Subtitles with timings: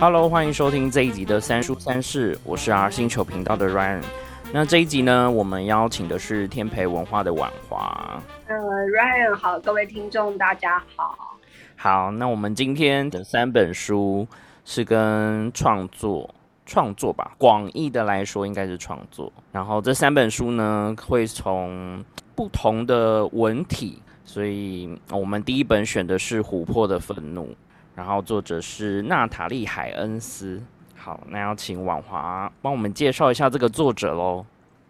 [0.00, 4.02] Hello，欢迎收听这一集的三书三世，我是 R 星球频道的 Ryan。
[4.50, 8.22] 那这一集呢，我们邀请的是天培文化的婉华。
[8.46, 11.36] 呃，Ryan 好，各位听众大家好。
[11.76, 14.26] 好，那我们今天的三本书
[14.64, 19.30] 是跟创作创作吧，广义的来说应该是创作。
[19.52, 22.02] 然后这三本书呢，会从
[22.34, 27.48] 不同的文体，所以我们第一本选的是《琥珀的愤怒》，
[27.94, 30.62] 然后作者是娜塔莉海恩斯。
[30.94, 34.44] 好，那要请婉华帮我们介绍一下这个作者喽。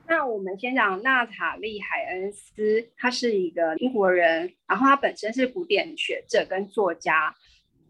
[0.08, 7.32] 那我们先讲娜塔莉海恩斯，他是一个英国人，然后他本身是古典学者跟作家，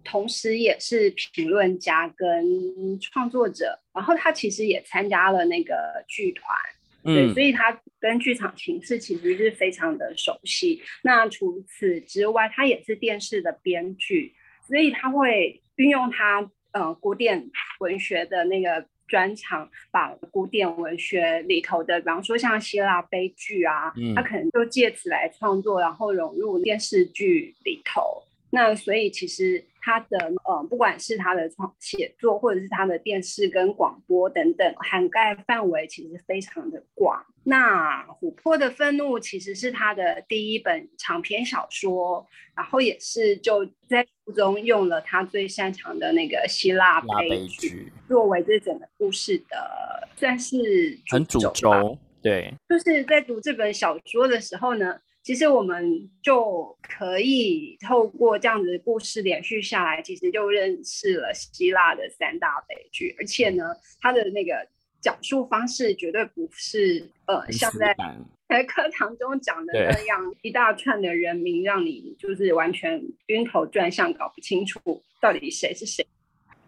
[0.05, 3.79] 同时也是评论家跟创作者。
[3.95, 5.75] 然后他其实也参加了那个
[6.07, 6.55] 剧团，
[7.03, 10.83] 对，所以他跟剧场形式其实是非常的熟悉。
[11.03, 14.35] 那除此之外，他也是电视的编剧，
[14.71, 16.51] 所以他会运用他。
[16.73, 28.23] 呃，古典文学的那个专长，把古典文学里头的，比方说像希腊悲剧啊，他可能就借此来创作，然后融入电视剧里头。
[28.53, 37.25] 那所以其实他的呃，不管是他的创写作，或者是他的电视跟广播等等，涵盖范围其实非常的广。
[37.45, 42.27] 那《琥珀的愤怒》其实是他的第一本长篇小说，
[42.57, 51.97] 然后也是就在书中用了他最擅长的那个希腊悲剧作为这整个故事的算是很主轴。
[52.21, 54.99] 对，就是在读这本小说的时候呢。
[55.31, 63.63] 其实我们就可以透过这样子的故事连续下来，其实就认识了希腊的三大悲剧，而且呢，
[64.01, 64.67] 它的那个
[65.01, 67.97] 讲述方式绝对不是呃像在
[68.51, 74.81] 在课堂中讲的那样一大串的人名，让你就是完全晕头转向，搞不清楚
[75.21, 76.05] 到底谁是谁。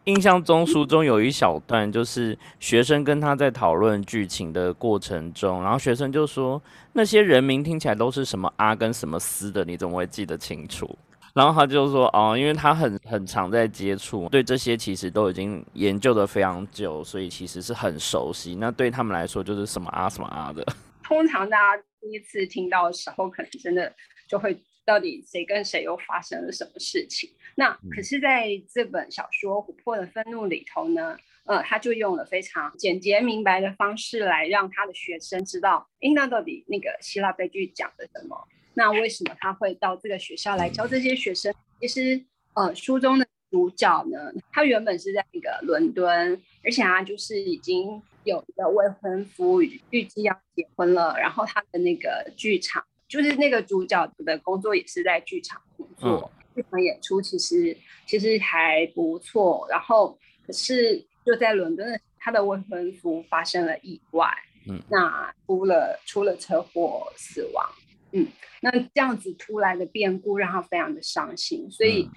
[0.04, 6.60] 印象中，书中有一小段，就是学生跟他在讨论剧情的过程中，然后学生就说
[6.92, 10.98] 那些人名听起来都是什么阿跟什么斯的，你怎么会记得清楚？
[11.34, 18.56] 然后他就说哦，因为他很很常在接触，对这些其实都已经研究的非常久，所以其实是很熟悉。
[18.56, 20.66] 那对他们来说，就是什么阿什么阿的。
[21.04, 23.94] 通常大家第一次听到的时候，可能真的
[24.28, 24.60] 就会。
[24.84, 27.31] 到底谁跟谁又发生了什么事情？
[27.54, 38.48] 那可是在这本小说《琥珀的愤怒》里头呢，呃，他就用了非常简洁明白的方式来让他的学生知道，哎，那到底那个希腊悲剧讲的什么？
[38.75, 41.54] 那为什么他会到这个学校来教这些学生？
[41.81, 49.60] 其实，呃，书中的主角呢，他原本是在那个伦敦，而且他就是已经有一个未婚夫，
[49.91, 52.82] 预计要结婚了，然后他的那个剧场。
[53.12, 59.66] 就是那个主角的工作也是在剧场工作，剧场演出其实其实还不错。
[59.68, 64.26] 然后可是就在伦敦，他的未婚夫发生了意外，
[64.66, 67.70] 嗯，那出了出了车祸死亡，
[68.12, 68.26] 嗯，
[68.62, 72.08] 那这样子突然的变故让他非常的伤心，所以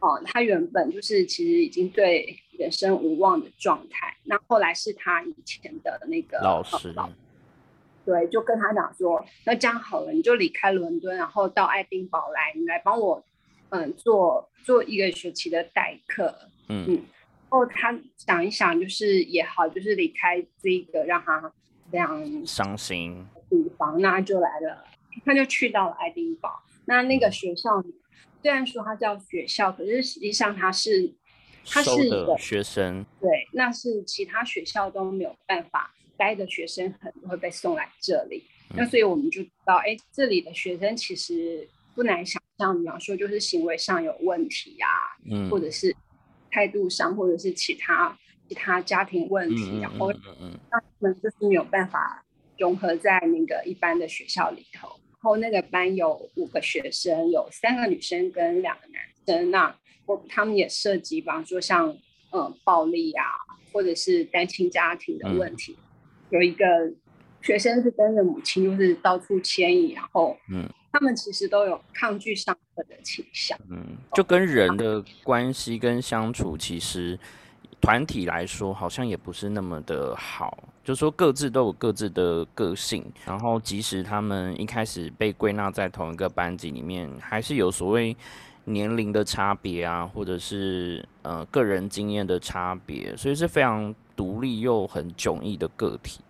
[0.00, 4.16] 哦，他原本就是其实已经对人生无望的状态。
[4.24, 6.92] 那后来是他以前的那个老师。
[8.04, 13.24] 对，就跟他讲说，那这样好了，你就离开伦敦，然后到爱丁堡来，你来帮我，
[13.70, 16.34] 嗯，做做一个学期的代课，
[16.68, 16.94] 嗯嗯。
[16.94, 21.52] 然后他想一想，就是也好，就是离开这个让他
[21.90, 24.84] 非常伤心地方，那就来了，
[25.24, 26.62] 他就去到了爱丁堡。
[26.86, 27.82] 那那个学校
[28.42, 31.14] 虽然说它叫学校，可是实际上它是，
[31.64, 35.94] 它是一个学生，对，那是其他学校都没有办法。
[36.22, 38.44] 待的学生很多会被送来这里，
[38.76, 44.86] 那所以我们就知道，哎，这里的学生其实不难想象，比方说就是行为上有问题呀，
[45.28, 45.92] 嗯，或者是
[46.48, 48.16] 态度上，或者是其他
[48.48, 50.20] 其他家庭问题，然后，让，
[50.70, 52.24] 他们就是没有办法
[52.56, 54.88] 融合在那个一般的学校里头。
[55.10, 59.76] 然后那个班有五个学生，有三个女生跟两个男生，那
[60.06, 61.90] 我他们也涉及，比方说像
[62.30, 63.24] 嗯暴力啊，
[63.72, 65.76] 或者是单亲家庭的问题。
[66.32, 66.64] 有一个
[67.42, 73.84] 学生是跟着母亲，就是到处迁移，然后，嗯，他们其实都有抗拒上课的倾向，嗯，
[74.14, 77.18] 就跟人的关系跟相处，其实
[77.82, 88.16] 团体来说好像也不是那么的好，就说各自都有各自的个性，然后即使他们一开始被归纳在同一个班级里面，还是有所谓
[88.64, 93.94] 年龄的差别啊，或者是呃个人经验的差别，所以是非常。
[94.16, 96.20] 独立又很迥异的个体，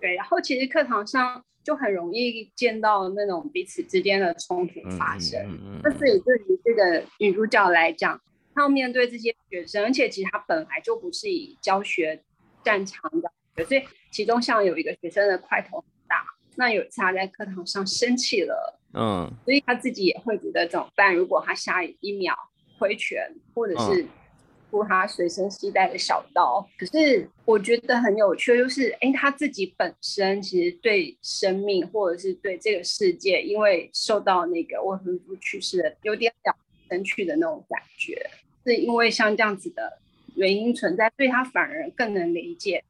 [0.00, 0.14] 对。
[0.14, 5.40] 然后其实课堂上就很容易见到那种彼此之间的冲突发生。
[5.82, 8.20] 那所以对于这个女主角来讲，
[8.54, 12.22] 她要面对这些学生，而且其实她本来就不是以教学
[12.64, 16.24] 擅长的，所以其中像有一个学生的块头很大，
[16.56, 21.14] 那有一次她在课堂上生气了，嗯，所以她自己也会觉得怎么办？
[21.14, 22.36] 如果她下一秒
[22.78, 24.06] 挥拳，或者是
[24.72, 36.56] 出他随身携带的小刀，可是我觉得很有趣，就是哎，他自己本身其实对生命或者是对这个世界，因为受到那个未婚夫去世的有点了
[36.88, 38.30] 生去的那种感觉，
[38.64, 39.98] 是因为像这样子的
[40.36, 42.82] 原因存在，所以他反而更能理解，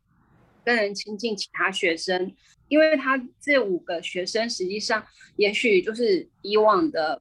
[0.64, 2.32] 更能亲近其他学生，
[2.68, 5.04] 因为他这五个学生实际上
[5.34, 7.20] 也许就是以往的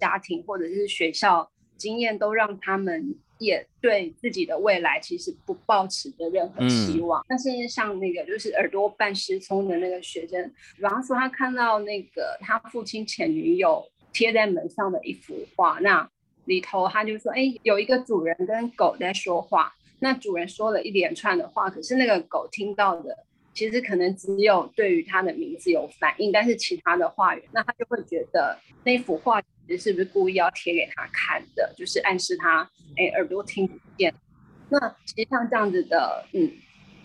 [0.00, 3.14] 家庭或者是学校经验都让他们。
[3.40, 13.82] 也对自己的未来其实不抱持着任何希望，但是像那个就是耳朵半失聪的那个学生，比方说他看到那个他父亲前女友
[14.12, 16.08] 贴在门上的一幅画，那
[16.44, 29.42] 里头他就说，哎，有一个主人跟狗在说话，那主人说了一连串的话，可是那个狗听到的其实可能只有对于他的名字有反应，但是其他的话语，那他就会觉得那幅画。
[29.76, 31.72] 是不是故意要贴给他看的？
[31.76, 34.12] 就是暗示他，哎，耳朵听不见。
[34.68, 36.50] 那其实像这样子的，嗯，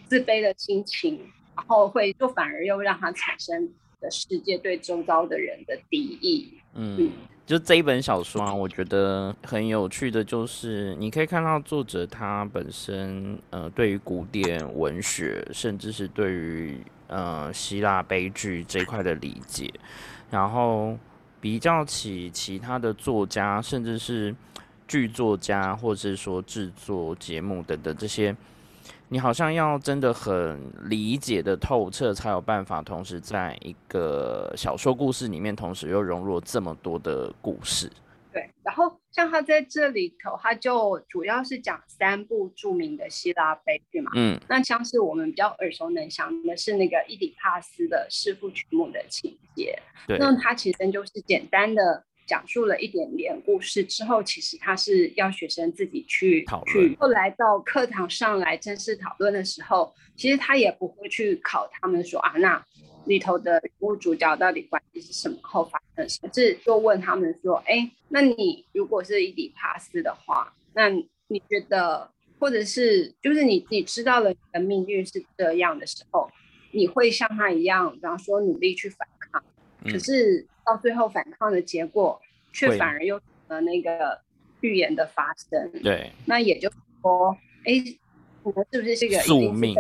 [0.08, 1.20] 自卑的心情，
[1.56, 6.54] 然后会就反而又让他产生的世界对周遭的人的敌意。
[6.74, 7.12] 嗯，
[7.46, 16.78] 就这一本小说啊，我觉得很有趣的就是，你可以看到作者他本身，呃，对于古典文学，甚至是对于
[17.08, 19.74] 呃希腊悲剧这一块的理解，
[20.30, 20.98] 然后。
[21.46, 24.36] 比较起其他的作家，甚至是
[24.88, 28.36] 剧作家，或者是说制作节目等等这些，
[29.10, 30.60] 你好像要真的很
[30.90, 37.92] 理解的透彻，才有办法同时在一个小说故事里面，同时又融入这么多的故事。
[38.34, 44.12] 对，然后像他在这里头，他就主要是讲三部著名的希腊悲剧嘛。
[44.14, 49.80] 嗯，那像是我们比较耳熟能详的是那个伊底帕斯的弑父娶母的情节。
[50.06, 56.94] 对，那他其实就是简单的讲述了一点点故事之后，其实他是要学生自己去讨论。
[56.98, 62.62] 后来到课堂上来正式讨论的时候，其实他也不会去考他们说啊那。
[63.06, 65.38] 里头的人物主角到底关系是什么？
[65.42, 66.30] 后发生什么？
[66.34, 72.10] 是就问他们说：“哎，那你如果是伊底帕斯的话，那你觉得，
[72.40, 76.30] 或者是就是你你知道了你的命运是这样的时候，
[76.72, 79.44] 你会像他一样，比方说努力去反抗，
[79.84, 82.20] 可是到最后反抗的结果
[82.52, 84.20] 却反而又了那个
[84.62, 85.72] 预言的发生。
[85.84, 87.74] 对，那也就是说，哎，
[88.44, 89.76] 你们是不是这个宿命？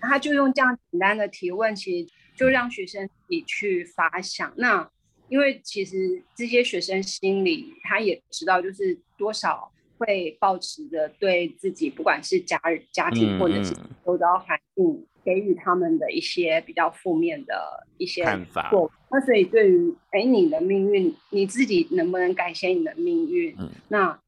[0.00, 2.08] 他就用这样简单的提问，其实。
[2.34, 4.52] 就让学生自己去发想。
[4.56, 4.88] 那
[5.28, 18.70] 因为其实这些学生心里，他也知道，就是多少会保持着对自己，不管是家人、家庭或者是周遭环境，给予他们的一些比较负面的一些看法。
[19.10, 23.54] 那所以对于哎你的命运，你自己能不能改写你的命运？
[23.58, 24.18] 嗯，那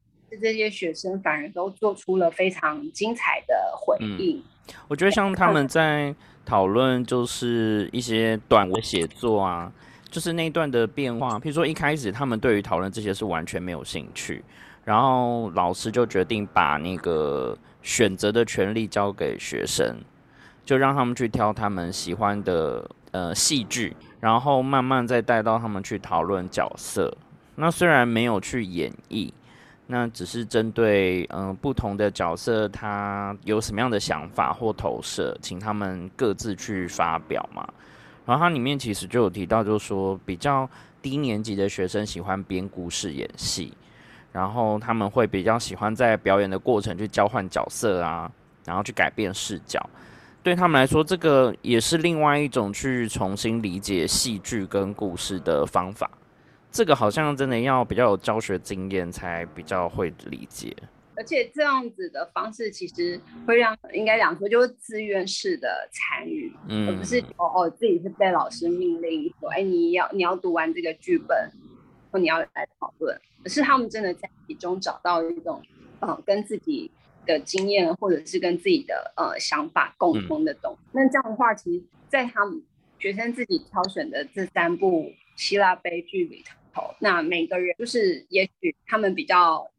[0.41, 4.43] 这些学生反而都做出了非常精彩的回应。
[4.89, 6.15] 我觉得像他们在。
[6.47, 9.71] 讨论就是一些短文写作啊，
[10.09, 11.39] 就是那一段的变化。
[11.41, 14.43] 譬如说一开始他们对于讨论这些是完全没有兴趣，
[14.85, 19.97] 然后老师就决定把那个选择的权利交给学生，
[20.65, 27.13] 就让他们去挑他们喜欢的呃戏剧，然后慢慢再带到他们去讨论角色。
[27.57, 29.33] 那虽然没有去演绎。
[29.89, 37.67] 那只是针对嗯不同的角色，他有什么样的想法或投射，请他们各自去发表嘛。
[38.25, 40.69] 然后它里面其实就有提到，就是说比较
[41.01, 43.73] 低年级的学生喜欢编故事、演戏，
[44.33, 48.29] 然后他们会比较喜欢在表演的过程去交换角色啊，
[48.65, 49.81] 然后去改变视角。
[50.43, 56.11] 对他们来说，这个也是另外一种去重新理解戏剧跟故事的方法。
[56.71, 60.77] 这个好像真的要比较有教学经验才比较会理解，
[61.15, 71.51] 而且这样子的方式其实会让应该讲说就是自愿式的参与，而不是哦哦自己是被老师命令说，哎你要你要读完这个剧本，
[72.11, 75.63] 或你要来讨论，而是他们真的在其中找到一种
[76.01, 76.91] 嗯跟自己
[77.25, 80.79] 的经验或者是跟自己的呃想法共通的东西。
[80.93, 82.63] 那这样的话，其实在他们
[82.99, 86.95] 学生自己挑选的这三部希腊悲剧里头。
[86.99, 89.71] 那每个人就是，也许他们比较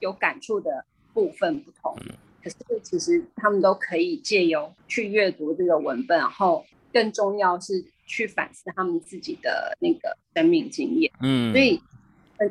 [0.00, 0.84] 有感触的
[1.14, 1.96] 部分不同，
[2.44, 11.10] 可是其实他们都可以借由去阅读这个文本，然后更重要是去反思他们自己的那个生命经验。
[11.20, 11.80] 嗯，所以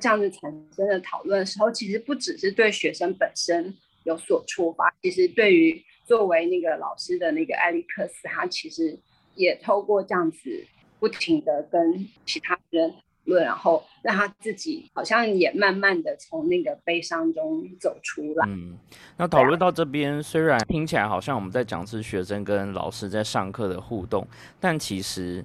[0.02, 9.00] 这样子产生的讨论的时候，其实不只是对学生本身有所触发，其实对于作为那个老师的那个艾利克斯，他其实
[9.36, 10.66] 也透过这样子
[11.00, 18.48] 不停的跟其他人讨论，然后让他自己好像也慢慢的从那个悲伤中走出来。
[18.48, 18.78] 嗯，
[19.18, 24.28] 那讨论到这边，虽然听起来好像我们在讲是学生跟老师在上课的互动，
[24.60, 25.44] 但其实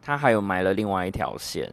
[0.00, 1.70] 他还有埋了另外一条线。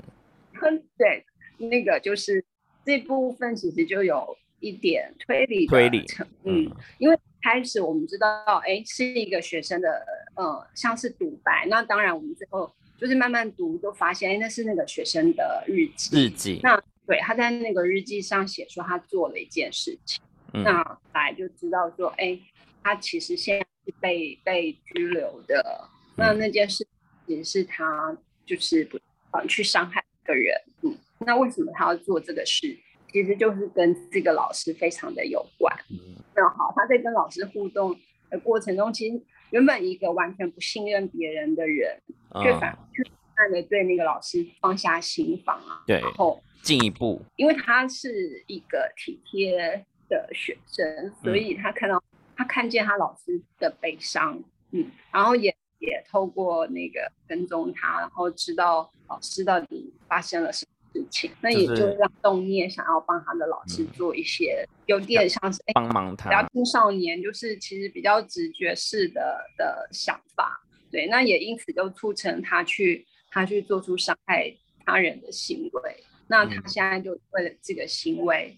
[0.97, 1.25] 对，
[1.57, 2.43] 那个就是
[2.85, 8.27] 这部分其实就有一点推理推理成，嗯，因为开始我们知道，
[8.65, 10.05] 哎，是一个学生的，
[10.35, 11.67] 呃，像是独白。
[11.69, 16.15] 那当然，我们最后就是慢慢读，就发现，哎，那是那个学生的日记。
[16.15, 16.59] 日记。
[16.63, 20.21] 那对，他在那个日记上写说他做了一件事情。
[20.51, 22.39] 那来就知道说，哎，
[22.83, 25.89] 他其实现在是被被拘留的。
[26.15, 26.87] 那那件事
[27.25, 28.99] 也是他就是不
[29.47, 30.05] 去伤害一。
[30.27, 32.75] 个人，嗯，那为什么他要做这个事？
[33.11, 35.71] 其实就是跟这个老师非常的有关。
[35.91, 37.95] 嗯那好，他在跟老师互动
[38.31, 39.21] 的过程中，其实
[39.55, 41.97] 原本一个完全不信任别人的人，
[42.43, 45.81] 却反却慢慢的对那个老师放下心防啊。
[45.87, 52.03] 对，然后进一步，因为他是一个体贴的学生，所以他看到
[52.35, 58.91] 他看见他老师的悲伤，嗯，然后也也透过那个跟踪他，然后知道。
[59.07, 61.29] 老师到底发生了什么事情？
[61.41, 66.29] 那也就让动念想要帮他的老师做一些，有点像是帮忙他。
[66.29, 76.03] 比较青少年，就是其实比较直觉式的的想法，对，那也因此就促成他去他去做出伤害他人的行为。
[76.27, 78.57] 那他现在就为了这个行为，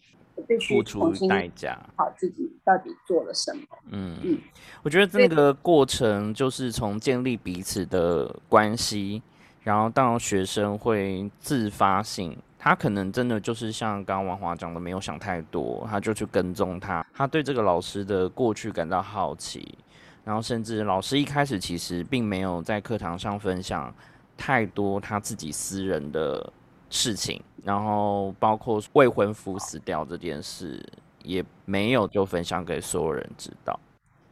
[0.70, 3.64] 付出代价，好自己到底做了什么？
[3.92, 4.40] 嗯嗯，
[4.84, 9.22] 我觉得这个过程就是从建立彼此的关系。
[9.68, 17.06] 然后，当学生会自发性，他可能真的就是像刚刚王华讲的，没有想太多，他就去跟踪他。
[17.14, 19.78] 他对这个老师的过去感到好奇，
[20.24, 23.94] 然后甚至老师一开始其实并没有在课堂上分享
[24.38, 26.50] 太多他自己私人的
[26.90, 30.82] 事情，然后包括未婚夫死掉这件事，
[31.24, 33.78] 也没有就分享给所有人知道。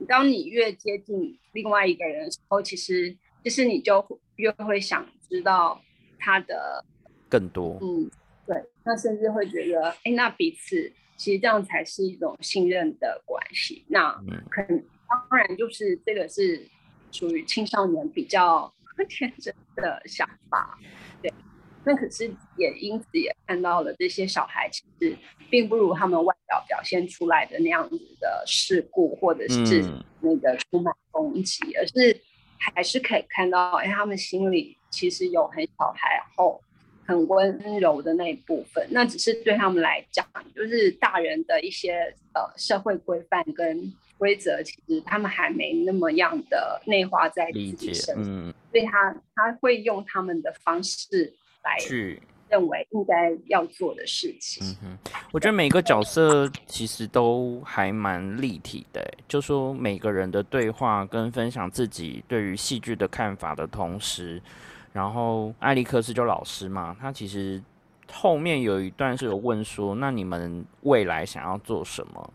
[0.08, 3.13] 当你越接近另外一个人的时候，其实
[3.44, 4.01] 其实你就
[4.38, 5.06] 越会想。
[5.27, 5.82] 知道
[6.20, 6.86] 他的
[7.27, 8.10] 更多，嗯，
[8.46, 13.84] 对，那甚至会觉得，哎，那彼此其实这样才是一种信任的关系。
[13.88, 14.13] 那
[14.51, 14.82] 可能
[15.30, 16.70] 当然就是这个是
[17.12, 18.72] 属于青少年比较
[19.10, 20.77] 天真的想法，
[21.24, 21.34] 对。
[21.84, 25.18] 那可是也因此也看到了这些小孩其实
[25.50, 29.84] 并不如他们外表表现出来的那样子的世故，或者是
[30.22, 32.22] 那个充满攻击，而是
[32.57, 34.77] 还是可以看到，哎，他们心里。
[34.91, 36.62] 其实有很小孩，然后
[37.05, 54.66] 很温柔的那一部分，那只是对他们来讲，就是大人的一些呃社会规范跟规则，其实他们还没那么样的内化在自己身上，所以他他会用他们的方式来去认为应该要做的事情。
[54.66, 64.42] 嗯哼，我觉得每个角色其实都还蛮立体的，就说每个人的对话跟分享自己对于戏剧的看法的同时。
[64.94, 67.62] 然后艾利克斯就老师嘛，他其实
[68.10, 72.34] 后面有一段是有问说，那你们未来想要做什么？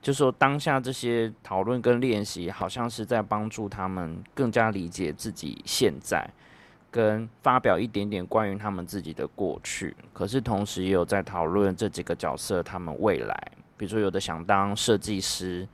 [0.00, 6.28] 就说当下这些讨论跟练习，好像是在帮助他们更加理解自己现在，
[6.90, 9.94] 跟发表一点点关于他们自己的过去。
[10.12, 15.66] 可是同时也有在讨论这几个角色他们未来，比如说有的想当设计师，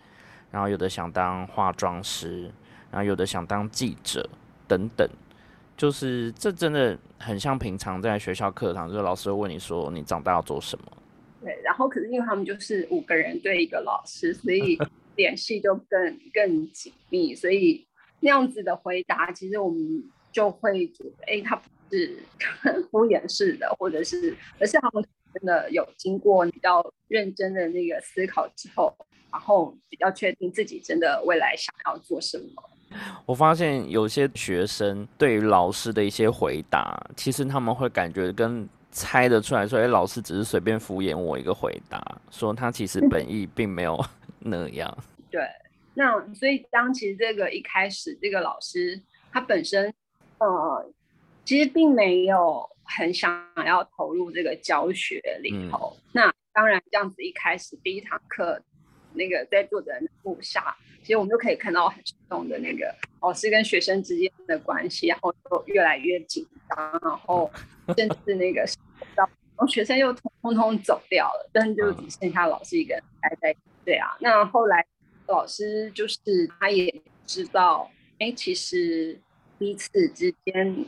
[0.51, 2.51] 然后有的想当化妆师，
[2.91, 4.29] 然后有的想当记者
[4.67, 5.09] 等等。
[5.77, 10.85] 就是这真的很像平常在学校课堂，就是老师会问你说你长大要做什么。
[11.43, 14.79] 对，然后可是因为他们就是五个人对一个老师，所以
[15.17, 17.85] 联系就更更紧密，所以
[18.21, 20.05] 那样子的回答，其实我们
[20.35, 22.19] 就会觉得，哎，他不是
[22.91, 28.95] 敷衍式的，或者是，而是他们真的有经过比较认真的那个思考之后，
[29.31, 32.63] 然后比较确定自己真的未来想要做什么。
[33.25, 44.05] 我发现有些学生对于老师的一些回答，其实他们会感觉跟猜得出来，说，哎，老师只是随便敷衍我一个回答，说他其实本意并没有
[44.39, 44.97] 那样。
[45.31, 45.41] 对，
[45.95, 49.01] 那所以当其实这个一开始，这个老师
[49.33, 49.93] 他本身，
[50.39, 50.93] 呃，
[51.45, 55.97] 其实并没有很想要投入这个教学里头。
[56.13, 58.63] 那当然，这样子一开始第一堂课，
[59.15, 60.77] 那个在座的人部下。
[61.03, 67.51] 其实我们就可以看到很生动的那个老师跟学生之间的关系，然后就越来越紧张，然后
[67.95, 68.65] 甚至那个
[69.15, 73.55] 然后学生又通通通走掉了，但就只剩下老师一个人待在。
[73.85, 74.87] 对啊，那后来
[75.27, 76.19] 老师就是
[76.59, 79.21] 他也知道，哎，其实
[79.59, 80.85] 彼此之间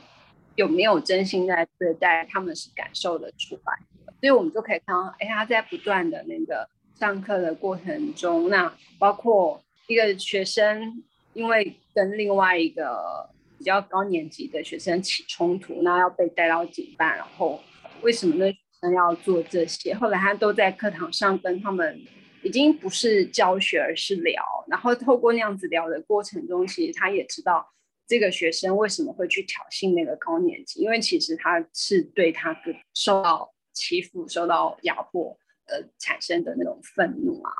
[0.54, 4.12] 有没有真心在对待，他们是感受得出来的。
[4.20, 11.02] 所以我们就可以看到，哎，他在不断的那个上课的过程中，那包括一个学生
[11.34, 17.60] 因为跟另外一个比较高年级的学生起冲突，那要被带到警办，然后
[18.02, 18.52] 为什么呢？
[18.94, 22.00] 要做这些，后来他都在课堂上跟他们，
[22.42, 24.40] 已经不是教学，而是聊。
[24.68, 27.68] 然后透过那样子聊的过程中，其实他也知道
[28.08, 32.56] 这个学生为什么会去挑衅那个高年级，因为其实他是对他
[32.94, 35.36] 受到欺负、受到压迫
[35.66, 37.52] 呃产生的那种愤怒啊。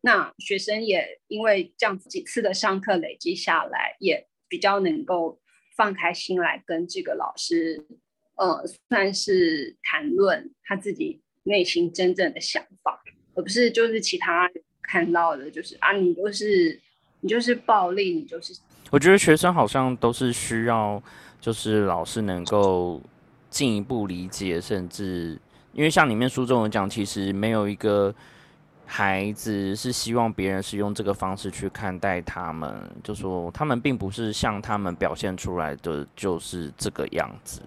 [0.00, 5.40] 那学生也因为这样几次的上课累积下来，也比较能够
[5.76, 7.86] 放开心来跟这个老师。
[8.36, 13.02] 呃，算是谈论他自己内心真正的想法，
[13.34, 14.50] 而不是就是其他
[14.82, 16.80] 看到的，就是啊，你就是
[17.20, 18.54] 你就是暴力，你就是。
[18.90, 21.02] 我觉得学生好像都是需要，
[21.40, 23.00] 就是老师能够
[23.50, 25.40] 进一步理解，甚至
[25.72, 28.14] 因为像里面书中有讲，其实没有一个。
[28.88, 37.60] 孩子是希望别人是用这个方式去看待他们，就说他们并不是像他们表现出来的就是这个样子，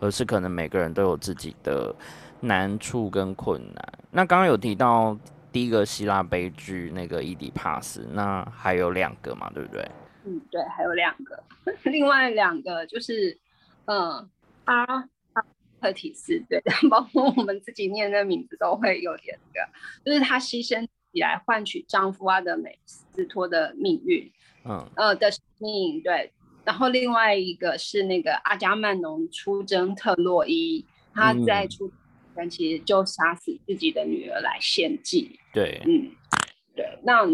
[0.00, 1.94] 而是可能每个人都有自己的
[2.40, 3.92] 难处跟困难。
[4.10, 5.14] 那刚刚有提到
[5.52, 9.86] 第一个希腊悲剧那个伊底帕斯，那还有两个嘛，对不对？
[10.24, 11.42] 嗯，对，还有两个，
[11.90, 13.38] 另外两个就是，
[13.86, 14.28] 嗯，
[14.64, 15.08] 啊。
[15.84, 19.68] 赫提斯对， 包括我们自己念的名字都会有点那个，
[20.04, 20.80] 就是她牺牲
[21.12, 24.30] 起来换取丈夫阿德美斯托的命运，
[24.64, 26.32] 嗯呃的命对。
[26.64, 31.90] 然后另外一个是那个阿伽曼农出征特洛伊，他在出
[32.36, 35.40] 前其实就杀死自己的女儿来献祭。
[35.52, 36.12] 对，嗯，
[36.76, 36.96] 对。
[37.02, 37.26] 那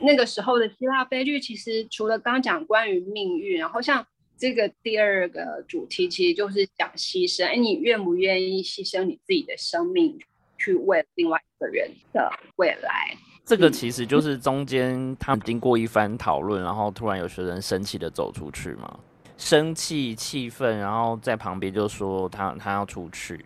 [0.00, 4.06] 那个时候的希腊悲剧，其实除了刚讲关于命运，然后像。
[4.40, 10.18] 这个第二个主题其实就是讲牺牲，哎，你愿不愿意牺牲你自己的生命，
[10.56, 13.14] 去为另外一个人的未来？
[13.44, 18.98] 这个其实就是中间他们经过一番讨论，然后突然有学生生气的走出去嘛，
[19.36, 23.44] 生气气愤，然后在旁边就说他他要出去，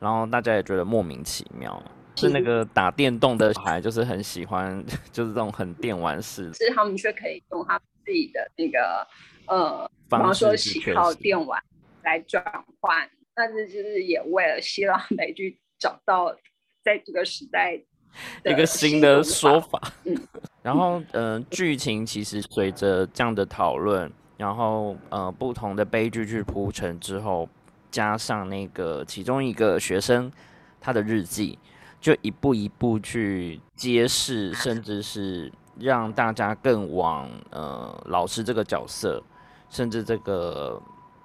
[0.00, 1.80] 然后大家也觉得莫名其妙，
[2.16, 6.54] 是那个打电动的小孩就是很喜欢， 就是这种很电玩式，的。
[6.54, 9.06] 是他们却可以用他自己的那个。
[9.48, 11.60] 呃，比方说喜好电玩
[12.04, 12.42] 来转
[12.80, 16.32] 换，但是就是也为了希腊美剧找到
[16.80, 17.74] 在这个时代
[18.44, 19.80] 一个新的说法。
[20.04, 20.16] 嗯，
[20.62, 27.48] 然后呃，剧情其实随着这样的讨论，然后呃不同的悲剧去铺陈之后，
[27.90, 30.30] 加上那个其中一个学生
[30.80, 31.58] 他的日记，
[32.02, 39.22] 就一步一步去揭示，甚至是让大家更往呃老师这个角色。
[39.70, 40.78] 甚至这个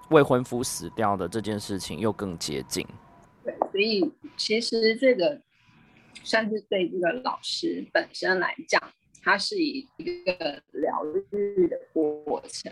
[0.09, 2.87] 未婚夫死掉的这件事情又更接近。
[3.43, 5.41] 对，所以其实这个
[6.23, 8.81] 算是对这个老师本身来讲，
[9.21, 9.81] 它是一
[10.23, 12.71] 个疗愈的过程。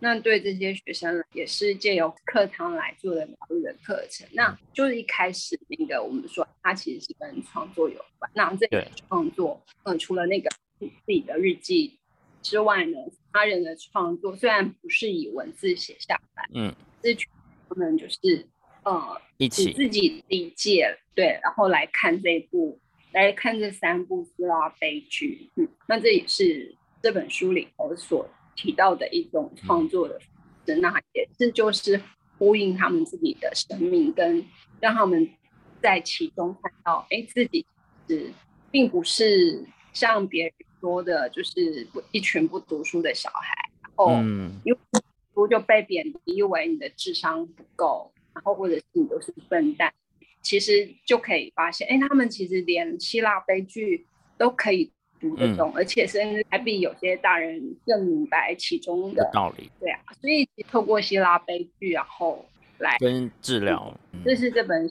[0.00, 4.26] 那对这些学生也是借由课堂来做的疗愈的课程。
[4.32, 8.30] 那就是一开始那个我们说，它其实是跟创作有关。
[8.34, 11.96] 那这个创作，嗯，除了那个自己的日记。
[12.42, 12.96] 之外呢，
[13.34, 17.14] 他人的创作虽然不是以文字写下来，嗯，是
[17.68, 18.48] 他们就是
[18.82, 22.80] 呃一起自己理解对，然后来看这部
[23.12, 28.26] 来看这三部希腊悲剧，嗯，那这也是这本书里头所
[28.60, 30.20] 提到的一种创作的，
[30.76, 32.02] 那也是就是
[32.38, 34.44] 呼应他们自己的生命，跟
[34.80, 35.30] 让他们
[35.80, 37.64] 在其中看到，哎，自己
[38.08, 38.30] 是
[38.70, 40.52] 并不是像别人。
[40.80, 44.12] 说的就是不一群不读书的小孩，然后
[44.64, 44.78] 因为
[45.34, 49.92] 读就被贬低为你的智商不够，然后或者是你都是笨蛋，
[50.40, 54.06] 其实就可以发现，哎，他们其实连希腊悲剧
[54.38, 54.90] 都可以
[55.20, 59.70] 读得懂，而且甚至还比有些大人更明白其中的道理。
[59.78, 62.44] 对啊，所以透过希腊悲剧，然后
[62.78, 64.90] 来跟治疗，这是这本。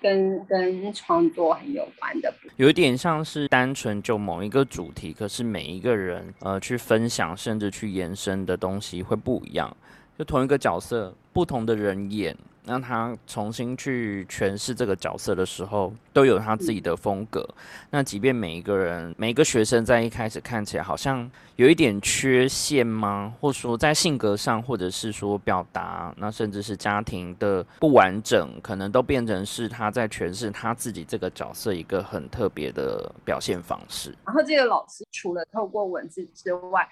[0.00, 9.76] 跟跟创作很有关的，有一点像是单纯就某一个主题，可是每一个人呃去分享，甚至去延伸的东西会不一样。
[10.16, 12.34] 就同一个角色，不同的人演，
[12.66, 17.48] 让他重新去诠释这个角色的时候，都有他自己的风格。
[17.90, 23.32] 那即便每一个人、每一个学生在一开始看起来好像有一点缺陷吗？
[23.40, 34.12] 或者说在性格上，或者是说表达，那甚至是家庭的不完整，可能都变成是他在诠释他自己这个角色一个很特别的表现方式。
[34.26, 36.86] 然后这个老师除了透过文字之外，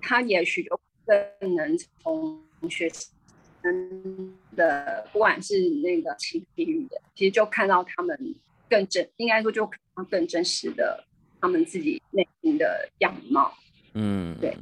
[0.00, 2.88] 他也许就更能从学
[3.70, 4.32] 生。
[4.56, 8.18] 的不管是那个情绪语言，其实就看到他们
[8.70, 11.04] 更真，应该说就看到更真实的
[11.38, 13.52] 他们自己内心的样貌。
[13.92, 14.56] 嗯，对。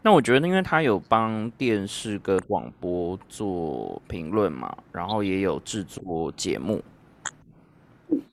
[0.00, 6.82] 那我觉得，因为他有帮电视跟广播做评论嘛，然后也有制作节目，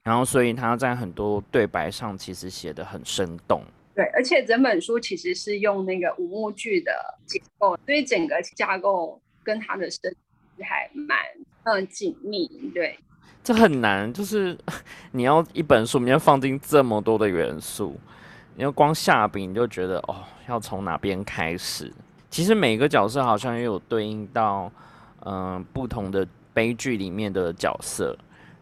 [0.01, 3.61] 然后所以他在很多对白上其实写的很生动。
[3.93, 6.93] 对，而且整本书其实是用那个五幕剧的
[7.25, 9.21] 结构，所以整个架构。
[9.45, 10.11] 跟他的身
[10.57, 11.17] 体还蛮
[11.63, 12.97] 嗯紧密，对，
[13.43, 14.57] 这很难，就是
[15.13, 17.97] 你要一本书里面放进这么多的元素，
[18.55, 21.93] 你要光下笔你就觉得哦，要从哪边开始？
[22.29, 24.71] 其实每个角色好像也有对应到
[25.25, 28.17] 嗯不同的悲剧里面的角色，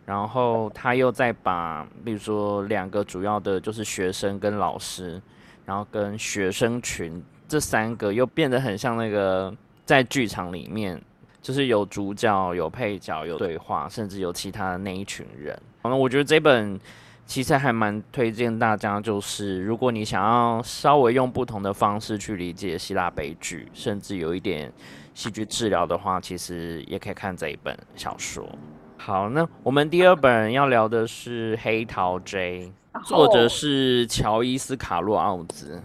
[0.05, 5.21] 然后他又再把比如说两个主要的就是学生跟老师，
[5.65, 9.55] 然后跟学生群这三个又变得很像那个。
[9.93, 10.99] 在剧场里面，
[11.39, 15.55] 就是有主角、有配角、有对话，甚至有其他的那一群人。
[15.83, 16.79] 那我觉得这本
[17.27, 24.73] 其实还蛮推荐大家，就是如果你想要稍微用不同的方式去理解希腊悲剧，甚至有一点
[25.13, 28.43] 戏剧治疗的话，其实也可以看这一本小说。
[28.97, 32.73] 好，那我们第二本要聊的是《黑桃 J》，
[33.05, 35.79] 作者是乔伊斯卡洛奥兹。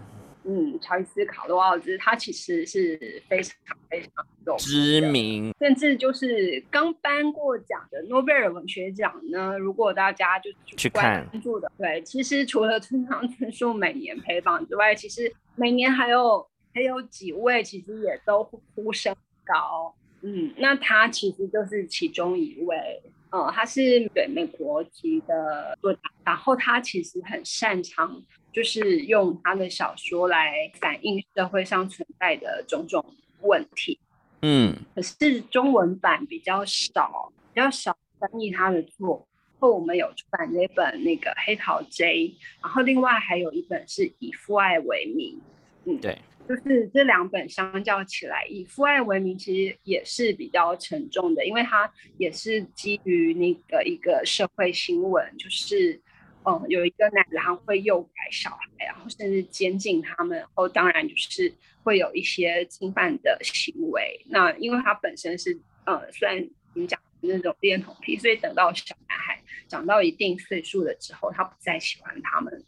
[0.45, 3.55] 嗯，乔伊斯·卡洛奥兹，他其实是非常
[3.89, 9.57] 非常有知名，甚至就是刚颁过奖的诺贝尔文学奖呢。
[9.57, 19.93] 如果大家就去关注的，对，其实除了村上春树每年陪榜之外，其实每年还有还有几位，其实也都呼声高。
[20.21, 23.01] 嗯，那他其实就是其中一位。
[23.31, 28.19] 嗯，他是对美国籍的作家，然后他其实很擅长。
[28.51, 33.05] 就是用他的小说来反映社会上存在的种种
[33.41, 33.99] 问题，
[34.41, 39.27] 嗯，可是中文版比较少，比较少翻译他的作。
[39.59, 42.27] 后我们有出版那本那个《黑桃 J》，
[42.63, 45.39] 然后另外还有一本是以父爱为名，
[45.85, 56.01] 嗯，对，就是这两本相较起来，以父爱为名其实也是比较沉重的，因为它也是基于那个一个社会新闻，就是。
[56.45, 64.25] 嗯，有一个男人会诱拐小孩，然后甚至监禁他们，然后当然就是会有一些侵犯的行为。
[64.27, 72.63] 那因为他本身是呃，虽然你讲那种恋童癖，所以等到小男孩长到一定岁数了之后，他不再喜欢他们，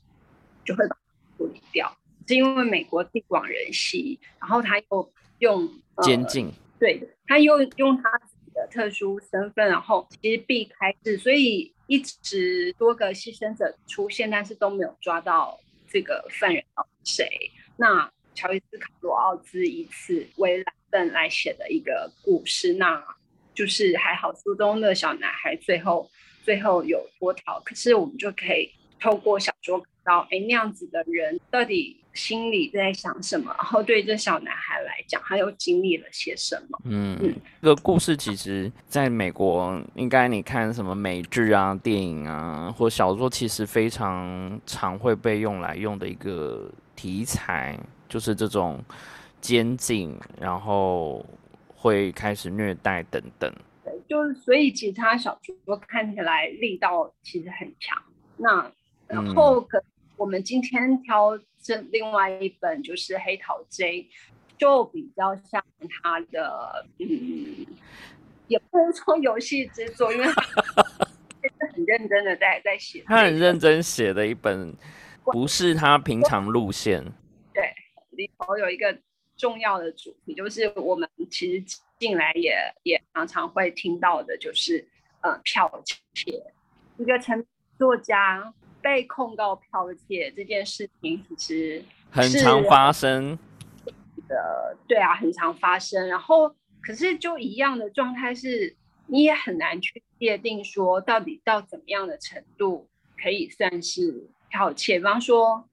[0.66, 0.98] 就会把
[1.38, 1.98] 处理掉。
[2.28, 5.70] 是因为美国地广人稀，然后他又用
[6.02, 8.10] 监禁，对，他又用他
[8.62, 11.74] 的特殊身份，然后其实避开是，所以。
[11.88, 16.64] 一直多个牺牲者出现，但是都没有抓到这个犯人
[17.04, 17.28] 谁。
[17.76, 23.04] 那乔伊斯卡罗奥兹以此为蓝本来写的一个故事，那
[23.54, 26.10] 就是还好书中的小男孩最后
[26.46, 32.01] 最后有脱逃，可是我们就可以透过小说到，哎，那样子的人到底。
[32.14, 33.54] 心里在想什么？
[33.58, 36.80] 然后对这小男孩来讲，他又经历了些什么？
[36.84, 37.18] 嗯，
[37.62, 48.84] 这个故事其实在美国，应该你看什么美剧啊、电影啊，或小说，其实非常常会被用来用的一个题材，就是这种
[49.40, 51.26] 监禁，然后
[51.76, 53.54] 会开始虐待等等。
[53.84, 57.98] 对，就是所以其他小说看起来力道其实很强。
[58.36, 58.70] 那
[59.08, 59.82] 然后可
[60.18, 61.40] 我们今天挑。
[61.62, 64.04] 这另外一本就是《黑桃 J》，
[64.58, 65.64] 就比较像
[66.02, 67.68] 他的，嗯，
[68.48, 73.04] 也不能说游戏之作，因为他是很认真的在在写。
[73.06, 74.76] 他很认真写的一本，
[75.24, 77.04] 不是他平常路线。
[77.54, 77.72] 对，
[78.10, 78.98] 里头有一个
[79.38, 84.88] 重要的主题，就是我们其实进来也也常常会听到的，就是
[85.22, 85.70] 呃，剽
[86.14, 86.42] 窃，
[86.98, 87.46] 一个成
[87.78, 88.52] 作家。
[88.82, 93.38] 被控告剽窃这件事情其实很常发生
[94.28, 96.08] 的，对啊，很常发生。
[96.08, 98.76] 然后，可是就一样的状态是，
[99.08, 102.90] 你也很难去界定说到底到怎么样的程度
[103.22, 104.98] 可以算是剽窃。
[104.98, 105.64] 比方说，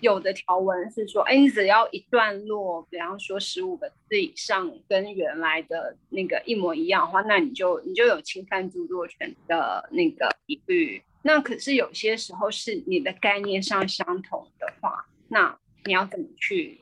[0.00, 11.02] 有的条文是说，哎，你只要一段落，比方说十五个字以上，跟原来的那个一模一样的话，那你就你就有侵犯著作权的那个疑虑。
[11.22, 16.80] 那可是有些时候是你的概念上相同的话，那你要怎么去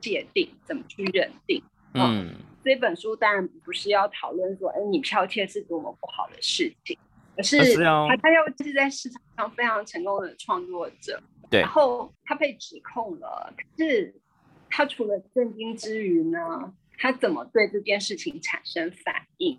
[0.00, 1.62] 界定，怎么去认定？
[1.94, 6.98] 嗯，这本书当然不是要讨论说，哎，你剽窃是多么不好的事情，
[7.36, 11.22] 而是他他要是在市场上非常成功的创作者。
[11.50, 14.14] 对，然后他被指控了，可是
[14.68, 19.58] 他除了震惊之余呢，他怎么对这件事情产生反应？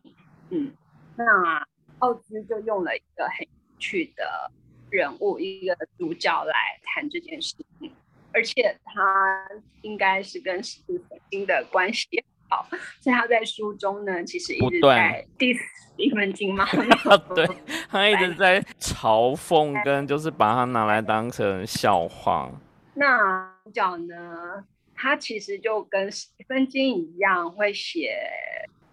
[0.49, 0.71] 嗯，
[1.17, 1.67] 那
[1.97, 4.51] 奥兹就用了一个很有趣的
[4.89, 7.91] 人物，一个主角来谈这件事情，
[8.33, 9.47] 而且他
[9.81, 12.07] 应该是跟史蒂芬金的关系
[12.49, 12.67] 好，
[12.99, 15.59] 所以他在书中呢，其实一直在 diss
[15.97, 16.65] 一分金嘛，
[17.35, 17.47] 对
[17.89, 22.51] 他一直在嘲讽，跟就是把他拿来当成笑话。
[22.95, 24.63] 那主角呢，
[24.95, 26.09] 他其实就跟
[26.47, 28.17] 分金一样，会写，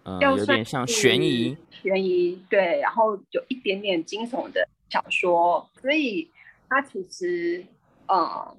[0.03, 6.31] 嗯，有点像悬疑，悬疑对，然后有一点点惊悚的小说，所以
[6.69, 7.65] 它其实，
[8.07, 8.57] 呃。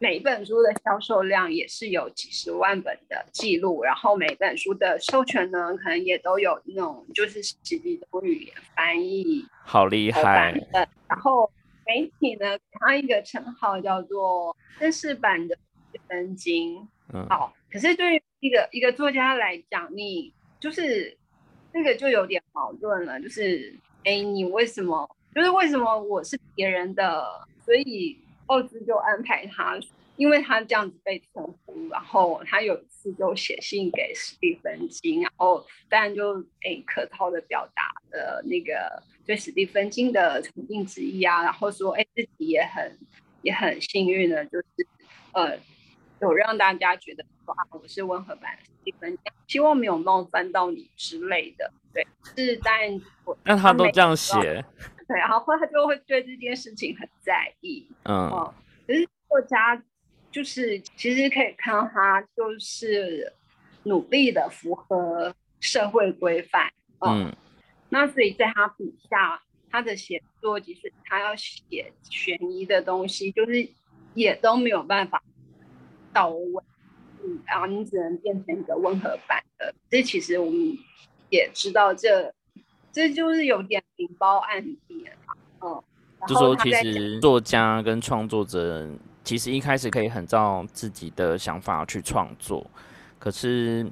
[0.00, 10.52] 每本书的销售量也是有几十万本的记录，然后每本书的授权呢，可能也都有那种就是实际的语言翻译，好厉害。
[11.08, 11.50] 然后
[11.86, 15.56] 媒体呢，给他一个称号叫做正式版的
[16.06, 16.86] 分金。
[17.14, 17.54] 嗯，好。
[17.70, 21.16] 可是对于一个一个作家来讲，你就是
[21.72, 25.08] 这个就有点矛盾了，就是哎，你为什么？
[25.34, 28.18] 就是为什么我是别人的，所以。
[28.46, 29.74] 奥兹就安排他，
[30.16, 42.98] 因为他这样子被称呼，然后他有一次就写信给史蒂芬金，然后当然就诶客套的表达了那个对史蒂芬金的崇敬之意啊，然后说哎自己也很
[43.40, 44.86] 也很幸运的，就是
[45.32, 45.58] 呃
[46.20, 54.62] 有让大家觉得说啊我是温和版史蒂芬金，希望没有冒犯到你之类的，对，是当然我那他都这样写。
[55.14, 57.86] 对，然后他就会对这件事情很在意。
[58.04, 58.28] 嗯，
[58.84, 59.80] 可是作家
[60.32, 63.32] 就是其实可以看到他就是
[63.84, 66.72] 努力的符合社会规范。
[66.98, 67.32] 嗯，
[67.90, 73.68] 那所以在他笔下，他的写作即使他要写悬疑的东西，就是
[74.14, 75.22] 也都没有办法
[76.12, 76.64] 到位。
[77.22, 79.72] 嗯，然后你只能变成一个温和版的。
[79.88, 80.76] 这其实我们
[81.30, 82.34] 也知道这。
[82.94, 85.82] 这就是有点明包暗贬啊，嗯，
[86.28, 88.88] 就说其实作家跟创作者
[89.24, 92.64] 其实一开始可以很照自己的想法去创作，
[93.18, 93.84] 可是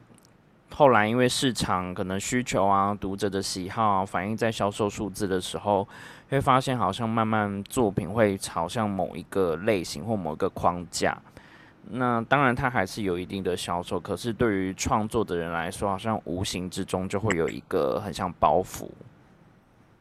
[0.73, 5.89] 后来因为市场可能需求啊、读者的喜好反映在销售数字的时候，
[6.31, 11.21] 会发现好像慢慢作品会朝向某一个类型或某一个框架。
[11.91, 18.89] 那当然，它还是有一定的销售，可是对于创作的人来说，好像无形之中就会有一个很像包袱。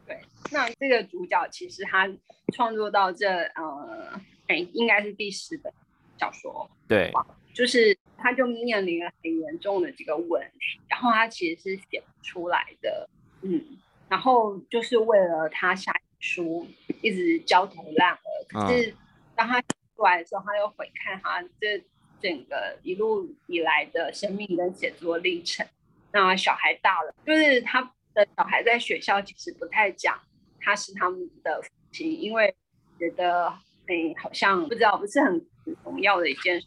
[0.06, 0.18] 对，
[0.50, 2.08] 那这个主角其实他
[2.54, 5.72] 创作到这，呃，哎，应该是第十本
[6.16, 6.70] 小说。
[6.88, 7.12] 对，
[7.52, 13.08] 就是他就面临了很严重的这个问题，然后他其实是写不出来的，
[13.42, 13.60] 嗯，
[14.08, 16.66] 然后就是为了他下书
[17.02, 18.94] 一直焦头烂额，可是
[19.34, 19.62] 当他。
[20.04, 21.82] 来的时候，他又回看他这
[22.20, 25.66] 整个一路以来的生命跟写作历程。
[26.12, 27.82] 那小孩大了，就是他
[28.14, 30.20] 的小孩在学校其实不太讲
[30.60, 32.54] 他是他们的父亲，因为
[32.98, 33.46] 觉得
[33.86, 35.44] 哎好像不知道不是很
[35.82, 36.66] 重要的一件事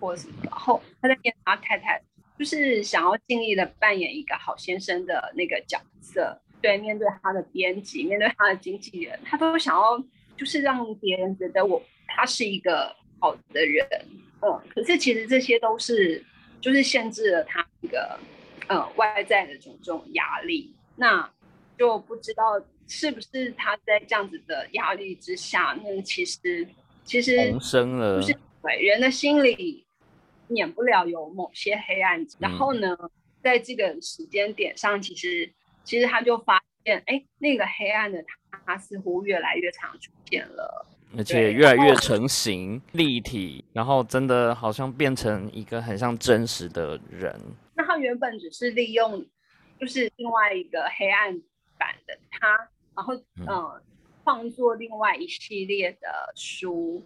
[0.00, 0.34] 或什么。
[0.42, 2.02] 然后他在面他太太，
[2.38, 6.40] 就是想要尽力的扮演一个好先生的那个角色。
[6.62, 10.02] 对，面对他的编辑，面对他的经纪人，他都想要
[10.36, 11.80] 就是让别人觉得我。
[12.06, 13.86] 他是一个好的人，
[14.42, 16.24] 嗯，可是其实这些都是
[16.60, 18.18] 就是限制了他一个
[18.68, 21.30] 呃外在的种种压力，那
[21.78, 26.66] 就不知道是不是他在这样子的压力之下，那其实
[27.04, 29.86] 其实重生了，就是对人的心里
[30.48, 32.96] 免不了有某些黑暗，然后呢，
[33.42, 35.52] 在这个时间点上，其实
[35.84, 38.24] 其实他就发现，哎，那个黑暗的
[38.64, 40.86] 他似乎越来越常出现了。
[41.16, 47.38] 而且越来越成型、立体，然后真的好像变成一个很像真实的人。
[47.74, 49.24] 那他原本只是利用，
[49.80, 51.32] 就是另外一个黑暗
[51.78, 53.82] 版的他，然后嗯，
[54.24, 57.02] 创作另外一系列的书，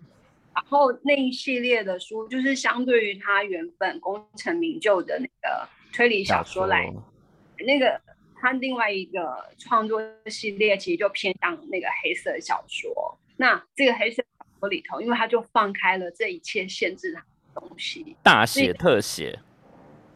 [0.55, 6.91] 然后那一系列的书就是相对于他原本功成名就的那个推理小说来，
[7.59, 8.01] 那个
[8.41, 13.17] 他另外一个创作系列其实就偏向那个黑色小说。
[13.41, 14.23] 那这个黑色
[14.59, 19.41] 说里头，因为他就放开了这一切限制他的东西，大写特写，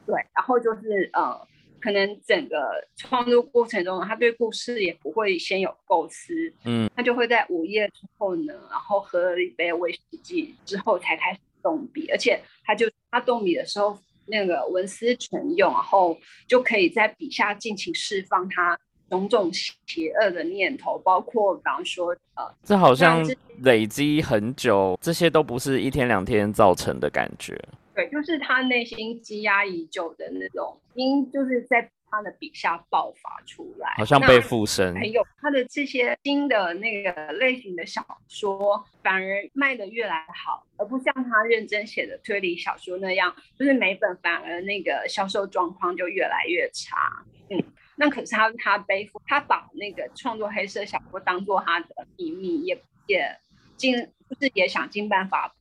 [0.05, 1.41] 对，然后就是呃，
[1.81, 6.35] 可能整个创作过程中，他对故事也不会先有构思，
[6.67, 18.79] 嗯，他就会在午夜之后呢，然后喝了一杯威士忌之后才开始动笔，而且他就他动笔的时候，那个文思泉涌，然后就可以在笔下尽情释放他。
[19.11, 23.25] 种种邪恶的念头，包括比方说，呃，这好像
[23.61, 27.57] 累积很久，这些都不是一天两天造成的感觉。
[27.95, 34.93] 对，就是他内心积压已久的那种，因就是在他的笔下爆发出来，好像被附身。
[34.97, 47.25] 还有他的这些新的那个类型的小说，反而卖的越来越好，而不像他认真写的推理小说那样，就是每本反而那个销售状况就越来越差。
[47.51, 47.63] 嗯。
[47.97, 53.39] 那可是他，他背负，他把那个创作黑色小说当做他的秘密，也也
[53.77, 53.95] 尽
[54.29, 55.55] 就是也想尽办法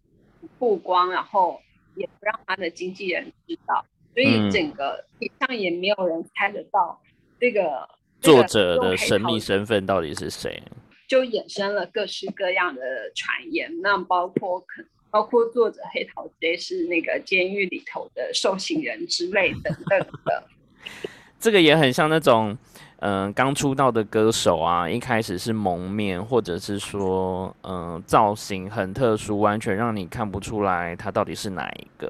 [0.57, 1.61] 曝光，然后
[1.95, 6.99] 也不让他的经纪人知道，所以整个以上也没有人猜得到
[7.39, 7.87] 这个
[8.19, 10.63] 作者的神秘身份到底是谁，
[11.07, 12.81] 就衍生了各式各样的
[13.15, 20.47] 传言，那包括可包括作者黑桃 J 是那个监狱里头的受刑人之类等等的。
[21.43, 22.57] 这个也很像那种，
[22.99, 32.07] 嗯，刚出道的歌手啊，一开始是蒙面，或者是说，嗯，造型很特殊，完全让你看不出来他到底是哪一个。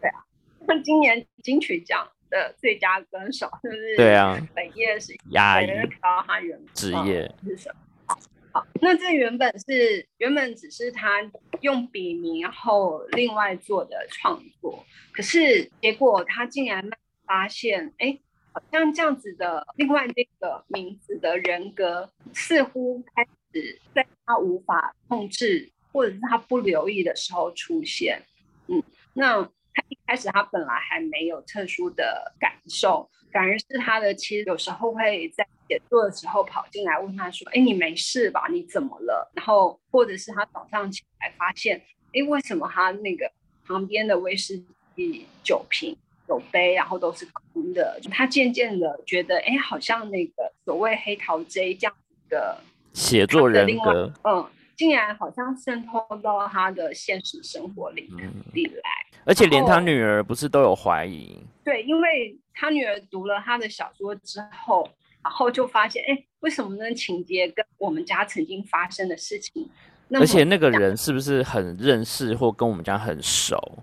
[0.00, 0.24] 对啊，
[0.66, 3.96] 像今年金曲奖的最佳歌手，是不是？
[3.98, 5.66] 对啊，本业是压抑，
[6.00, 7.68] 到他原职业是什
[8.06, 8.16] 么？
[8.52, 11.20] 好，那这原本是原本只是他
[11.60, 14.82] 用笔名然后另外做的创作，
[15.12, 16.82] 可是结果他竟然。
[17.26, 18.18] 发现，哎，
[18.52, 28.22] 好像这样子的另外那个名字的人格，似乎开始在他无法控制或者是他不留意的时候出现。
[28.68, 28.82] 嗯，
[29.12, 38.46] 那他一开始他本来还没有特殊的感受，反而是他的妻子有时候会在写作的时候跑进来问他说：“哎，你没事吧？
[38.50, 41.82] 你怎么了？”然后或者是他早上起来发现，
[42.12, 43.30] 哎，为什么他那个
[43.66, 44.62] 旁边的威士
[44.94, 45.96] 忌酒瓶？
[46.26, 48.00] 酒杯，然后都是空的。
[48.10, 51.94] 他渐渐的觉得，哎，好像那个所谓黑桃 J 这样
[52.28, 52.58] 的
[52.92, 58.10] 写作人格，嗯，竟然好像渗透到他的现实生活里
[58.52, 58.82] 里来。
[59.26, 61.38] 而且连他女儿不是都有怀疑？
[61.64, 64.86] 对，因为他女儿读了他的小说之后，
[65.22, 66.94] 然后就发现，哎，为什么呢？
[66.94, 69.66] 情节跟我们家曾经发生的事情，
[70.10, 73.78] 而且那个人是不是很认识或跟我们家很熟？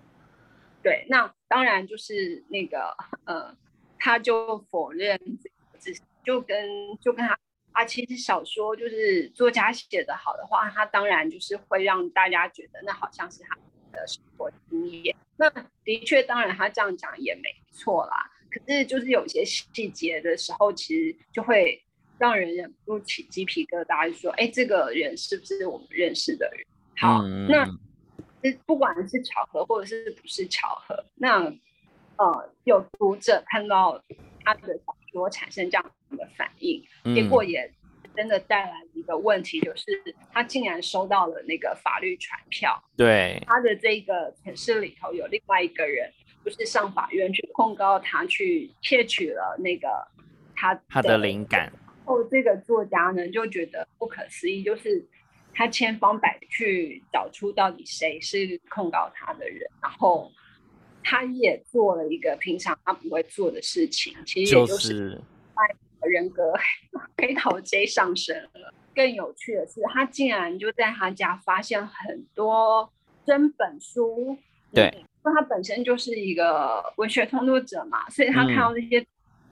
[0.83, 3.53] 对，那当然就是那个呃，
[3.99, 5.19] 他就否认，
[5.77, 6.57] 只就跟
[7.01, 7.37] 就跟他
[7.73, 13.57] 啊，其实小说就是作家写的好的话，他当然就是会让大家觉得那好像是他
[13.91, 15.13] 的生活经验。
[15.35, 15.49] 那
[15.83, 18.31] 的确，当然他这样讲也没错啦。
[18.49, 21.83] 可是就是有些细节的时候，其实就会
[22.17, 26.65] 让人忍不住起鸡皮疙瘩，就说哎，这个人是不是我们认识的人？
[26.95, 27.67] 好，那。
[28.65, 31.45] 不管是巧合或者是不是巧合，那
[32.17, 34.03] 呃有读者看到
[34.43, 37.71] 他的小说产生这样的反应，结果也
[38.15, 39.85] 真的带来一个问题，就是
[40.31, 42.83] 他竟然收到了那个法律传票。
[42.97, 46.11] 对，他的这个城市里头有另外一个人，
[46.43, 49.87] 就是上法院去控告他，去窃取了那个
[50.55, 51.71] 他他的灵感。
[52.05, 55.07] 后这个作家呢就觉得不可思议，就是。
[55.53, 60.31] 他千方百去找出到底谁是控告他的人，然后
[61.03, 65.21] 他也做了一个平常他不会做的事情，其实也就是
[65.53, 65.61] 把
[66.07, 66.53] 人格
[67.17, 68.73] 黑桃 J 上升了。
[68.93, 72.91] 更有趣的是，他竟然就在他家发现很多
[73.25, 74.37] 真本书。
[74.73, 79.07] 对，因为他本身就是一个文学创作者嘛，所以他看到那些书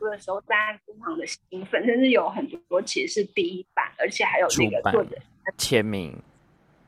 [0.07, 5.17] 的时候，大家非常的兴奋，甚至有很多其实是第一版，而且还有那个作者。
[5.57, 6.15] 签名，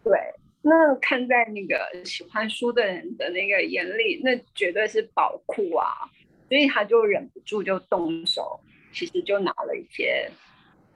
[0.03, 0.13] 对，
[0.61, 6.07] 那看在那个喜欢书的人的那个眼里，那绝对是宝库啊，
[6.47, 8.59] 所以他就忍不住就动手，
[8.93, 10.29] 其实就拿了一些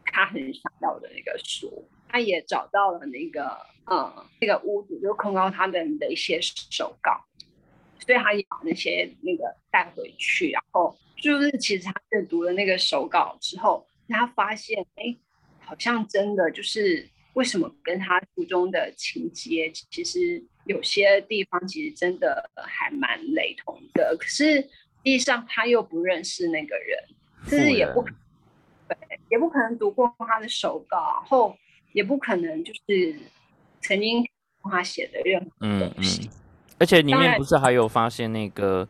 [0.06, 3.58] 他很想要的那个书，他也找到了那个
[3.90, 7.26] 嗯那个屋主就控告他的人的一些手稿，
[8.00, 15.16] 所以他也把那些那个带回去，然后就是其实他阅读了那个手稿之后，他发现哎，
[15.60, 17.10] 好像真的就是。
[17.36, 24.16] 为什么跟他书中的情节其实有些地方其实真的还蛮雷同的？
[24.18, 24.70] 可是实
[25.04, 26.98] 际上他又不认识那个人，
[27.44, 28.02] 就是也不
[28.88, 28.98] 对，
[29.30, 31.54] 也不可能读过他的手稿，然后
[31.92, 33.14] 也不可能就是
[33.82, 34.26] 曾经
[34.62, 36.30] 帮他写的任何东西。
[36.80, 38.88] 而且里面不是还有发现那个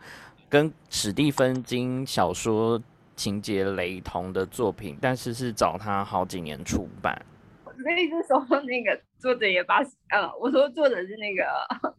[0.55, 2.81] 跟史蒂芬金小说
[3.13, 7.25] 情节雷同的作品，但是是找他好几年出版。
[7.65, 9.79] 所以这时候那个作者也把
[10.11, 11.43] 呃，我说作者是那个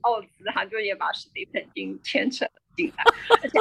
[0.01, 3.05] 奥兹，他就也把史蒂芬金牵扯进来，
[3.43, 3.59] 而且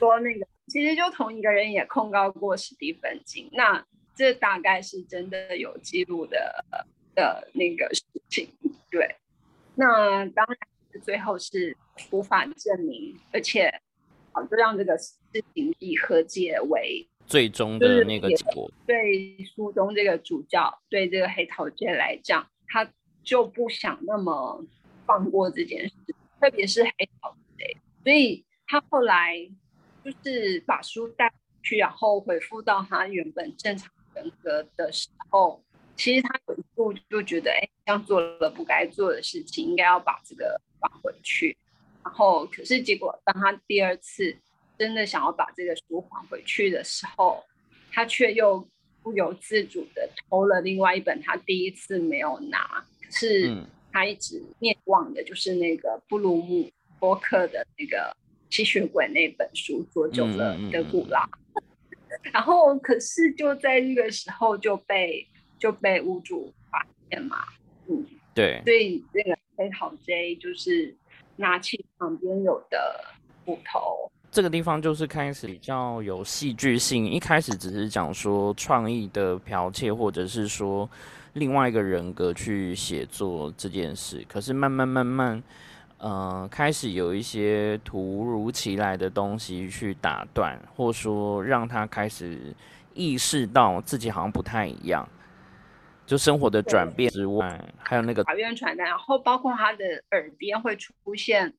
[0.00, 3.86] 说那个其实就同一个人也控告过史蒂芬金，那
[4.16, 6.64] 这大概是真的有记录的
[7.14, 8.52] 的那个事情。
[8.90, 9.14] 对，
[9.76, 10.56] 那当然。
[11.02, 11.74] 最后是
[12.10, 13.72] 无法证明，而且
[14.32, 15.14] 好就让这个事
[15.54, 18.70] 情以和解为最终的那个结果。
[18.86, 22.88] 对书中这个主教，对这个黑桃 J 来讲，他
[23.22, 24.64] 就不想那么
[25.06, 25.94] 放过这件事，
[26.40, 29.48] 特别是黑桃 J，所以他后来
[30.04, 35.62] 就是把书带去，然后回复到他原本正常人格的时候。
[35.94, 41.54] 其实他有一度就觉得，哎，这样做了不该做的事情，应该要把这个放回去。
[42.04, 44.36] 然后，可是结果，当他第二次
[44.78, 47.42] 真的想要把这个书还回去的时候，
[47.92, 48.66] 他却又
[49.02, 53.56] 不由自主的偷了另外一本他第一次没有拿，可是
[53.92, 58.16] 他一直念忘的，就是那个布鲁姆波克的那个
[58.50, 61.28] 吸血鬼那本书，做久了德古拉。
[62.32, 65.26] 然后，可是就在那个时候就被。
[65.58, 67.44] 就被屋主发现嘛，
[67.86, 70.92] 嗯，对，所以那个黑桃 J 就是
[71.42, 72.78] 拿起旁边有的
[73.44, 77.04] 斧头，这个地方就是开始比较有戏剧性。
[77.04, 80.88] 一开始只是讲说创意的剽窃，或者是说
[81.32, 85.42] 另外一个人格去写作这件事，可是慢慢慢慢，
[85.98, 92.54] 呃，开始有一些突如其来的东西去打断，或说让他开始
[92.94, 95.08] 意识到自己好像不太一样。
[96.12, 101.50] 就生活的转变之外，还有那个法院传单，然后包括他的耳边会出现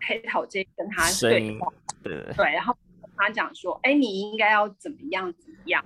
[0.00, 2.76] 黑桃 J 跟他对话，对对，然后
[3.16, 5.84] 他讲说，哎，你应该要怎么样怎么样，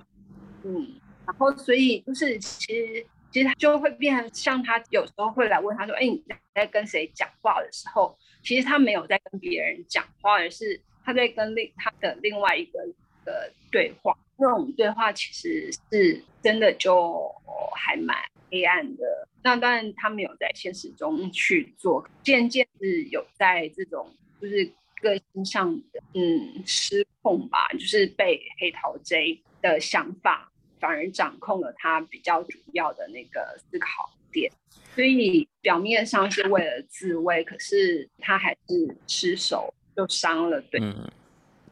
[0.63, 6.23] 嗯，然后所以就是其实其实他就会变像他有时候会来问他说，哎，你
[6.55, 12.79] 在跟谁讲话的时候，其实他没有在跟别人讲话，而是他在跟另他的另外一个
[13.23, 14.17] 的对话。
[14.37, 17.33] 那种对话其实是真的，就
[17.75, 18.17] 还蛮
[18.49, 19.27] 黑暗的。
[19.43, 24.11] 那当然，他们有在现实中去做，渐渐是有在这种
[24.41, 24.71] 就是
[25.01, 34.51] 个性上的嗯失控吧，就是被黑桃 J 的想法反而掌控了他比较主要的那个思考点。
[34.95, 40.81] 所以表面上是为了自卫，可是他还是失手就伤了对。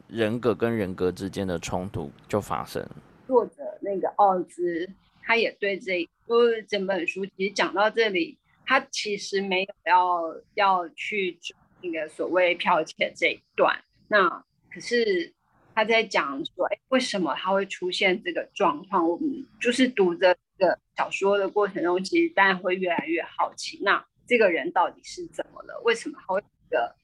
[0.06, 2.86] 人格跟人格之间的冲突就发生。
[3.26, 4.88] 作者那个奥兹，
[5.24, 10.20] 他也对这就是整本书，其实讲到这里，他其实没有要
[10.54, 11.38] 要去
[11.82, 13.82] 那个所谓剽窃这一段。
[14.08, 14.28] 那
[14.70, 15.32] 可是
[15.74, 19.08] 他在讲说，哎，为什么他会出现这个状况？
[19.08, 25.80] 我们就是读着这个小说的过程中，其实大家会越来越好奇，那这个人到底是怎么了？
[25.84, 26.94] 为什么他会一个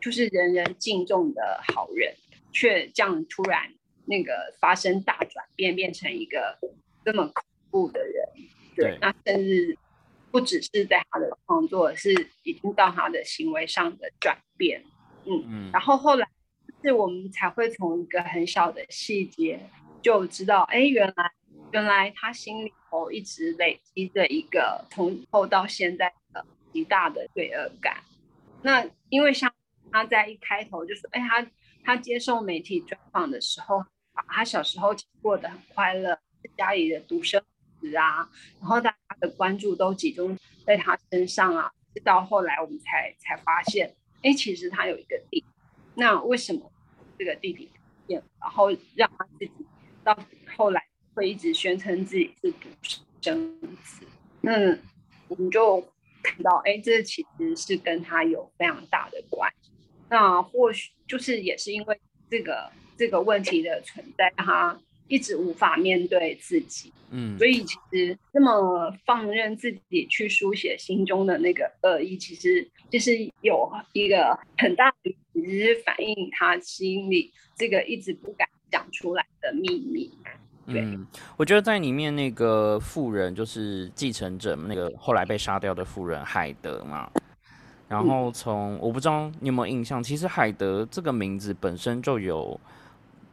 [0.00, 2.14] 就是人人敬重的好人？
[2.52, 3.74] 却这样突然
[4.06, 6.56] 那个发生大转变，变成一个
[7.04, 7.32] 这么
[7.74, 8.28] 怖的人，
[8.76, 9.76] 对，那甚至
[10.30, 12.12] 不只是在他的创作，是
[12.44, 14.84] 已经到他的行为上的转变，
[15.24, 16.28] 嗯嗯，然后后来
[16.84, 19.58] 是我们才会从一个很小的细节
[20.00, 21.32] 就知道，哎，原来
[21.72, 28.04] 原来他心里头一直累积着一个从后到现在的极大的罪恶感，
[28.62, 29.52] 那因为像
[29.90, 31.44] 他在一开头就说，哎，他。
[31.86, 33.76] 他接受媒体专访的时候，
[34.14, 36.18] 啊，他小时候过得很快乐，
[36.56, 37.44] 家里的独生
[37.92, 38.28] 啊，
[38.60, 41.70] 然后大家的关注都集中在他身上啊。
[41.94, 45.44] 直到后来我们才才发现，哎，其实他有一个弟，
[45.94, 46.72] 那为什么
[47.16, 47.70] 这个弟弟
[48.04, 49.52] 变，然后让他自己
[50.02, 50.18] 到
[50.56, 52.68] 后来会一直宣称自己是独
[53.20, 54.04] 生子？
[54.42, 54.82] 嗯，
[55.28, 55.80] 我们就
[56.20, 59.70] 看到，哎，这其实是跟他有非常大的关系。
[60.10, 80.10] 那或许就是也是因为这个这个问题的存在，让他一直无法面对自己，嗯，所以其实那么放任自己去书写心中的那个恶意，其实就是有一个很大的，其实是反映他心里这个一直不敢讲出来的秘密。
[80.66, 87.10] 嗯，我觉得在里面那个富人就是继承者，那个后来被杀掉的富人海德嘛。
[87.86, 92.58] 然后从我不知道你有没有印象，其实海德这个名字本身就有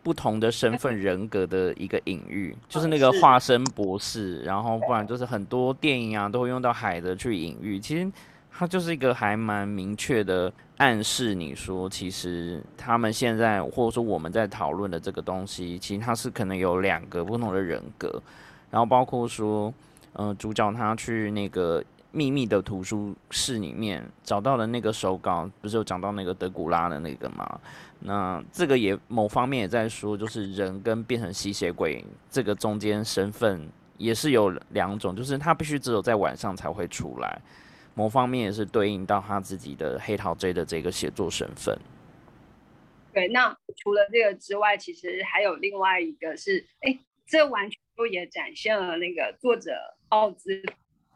[0.04, 7.80] 不同的身份人格的一个隐喻， 就是那个化身博士，然后不然就是很多电影啊都会用到海的去隐喻。
[7.80, 8.12] 其实
[8.52, 18.22] 它就是一个还蛮明确的暗示，你说其实他们现在或者说我们在讨论的这个东西，其实它是可能有两个不同的人格，
[18.70, 19.74] 然后包括说，
[20.14, 27.60] 呃，主角他去那个秘密的图书室里面找到了那个手稿，不是有讲到那个德古拉的那个吗？
[28.04, 37.40] 那这个也某方面也在说，就是人跟变成吸血鬼这个中间身份也是有两种，就是他必须只有在晚上才会出来。
[37.94, 41.78] 某方面也是对应到他自己的黑桃 J 的这个写作身份。
[43.14, 46.98] 对，那除了这个之外，其实还有另外一个是，哎，
[47.28, 49.72] 这完全都也展现了那个作者
[50.10, 50.64] 奥兹。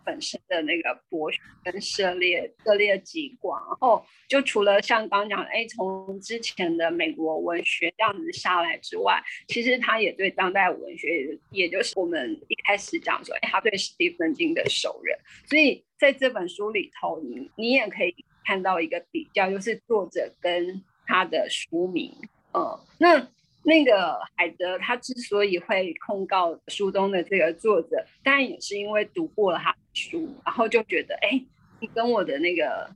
[0.06, 15.18] 本身的那个博学跟涉猎涉猎极广，然后就除了像刚刚讲，哎，从之前的美国文学这样子下来之外，其实他也对当代文学，也就是我们一开始讲说，哎，他对史蒂芬金的熟人，
[15.50, 22.14] 所以在这本书里头，你你也可以看到一个比较，就是作者跟他的书名，
[22.54, 23.28] 嗯，那。
[23.66, 31.44] 那个海德他之所以会控告书中的这个作者，当然也是因为读过了他的书，然后就觉得，哎，
[31.80, 32.90] 你跟我的那个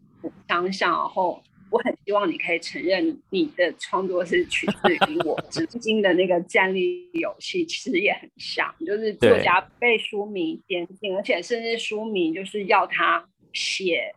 [0.47, 1.41] 相像，然后
[1.71, 5.39] 我很希望你可以承认你的创作是取自于我。
[5.49, 14.13] 至今的那个战力游戏其实也很像，就是作家被书迷点进，而且甚至书迷就是要他写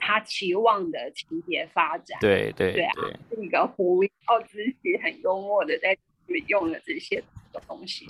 [0.00, 2.18] 他期望的情节发展。
[2.20, 2.92] 对对对啊，
[3.30, 4.10] 是一个狐狸。
[4.26, 5.96] 奥兹奇很幽默的在
[6.46, 7.20] 用了这些
[7.66, 8.06] 东西，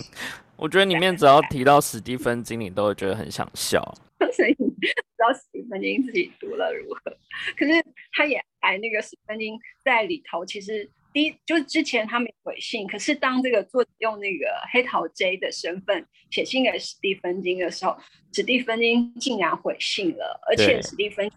[0.55, 3.81] 我觉得里面只要提到史蒂芬金，你都会觉得很想笑。
[4.31, 7.17] 所以不知道史蒂芬金自己读了如何，
[7.57, 17.97] 可是他也还那个史蒂芬金在里头，其实第一就是之前他没回信，可是当这个作者用那个黑桃 J 的身份写信给史蒂芬金的时候，
[18.31, 21.27] 史蒂芬金竟然回信了，而且史蒂芬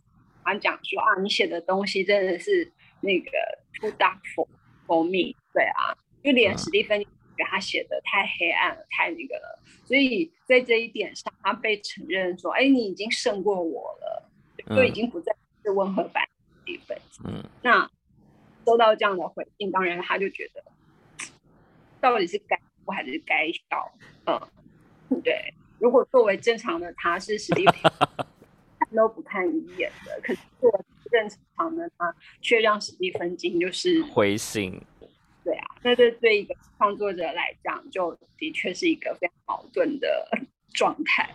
[0.45, 2.71] 他讲说啊，你写的东西真的是
[3.01, 3.31] 那个
[3.81, 4.47] too dark for。
[4.87, 7.03] ME，对啊，就连史蒂芬
[7.35, 14.31] 给他写的太黑暗了，太那个了，所以在这一点上，他被承认说，哎，你已经胜过我了，
[14.77, 16.99] 就已经不再是温和版史蒂芬。
[17.25, 17.91] 嗯，那
[18.67, 20.63] 收到这样的回应，当然他就觉得，
[21.99, 23.91] 到底是该哭还是该笑？
[24.27, 25.55] 嗯，对。
[25.79, 27.75] 如果作为正常的他是史蒂芬，
[28.19, 28.27] 看
[28.95, 34.81] 都不看一眼的，可是我正常的他却让史蒂芬金就是回心，
[35.45, 40.29] 对啊，那这对一个创作者来讲，就的确是一个非常矛盾的
[40.73, 41.31] 状态。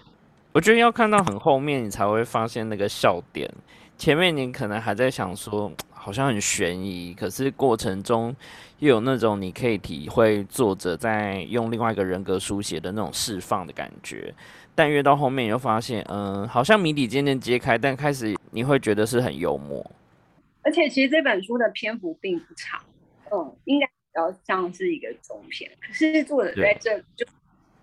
[0.51, 3.49] 我觉得要看到很后面，你才会发现那个笑点。
[3.97, 8.35] 前面你可能还在想说，好像很悬疑，可是过程中
[8.79, 14.33] 又有那种你可以体会作者在用另外一个人格书写的那种释放的感觉。
[14.79, 19.85] 但越到后面，你就发现，嗯，好像谜底渐渐揭开，但开始你会觉得是很幽默。
[20.61, 22.81] 而且其实这本书的篇幅并不长，
[23.29, 25.69] 嗯，应该比较像是一个中篇。
[25.81, 27.25] 可是作者在这就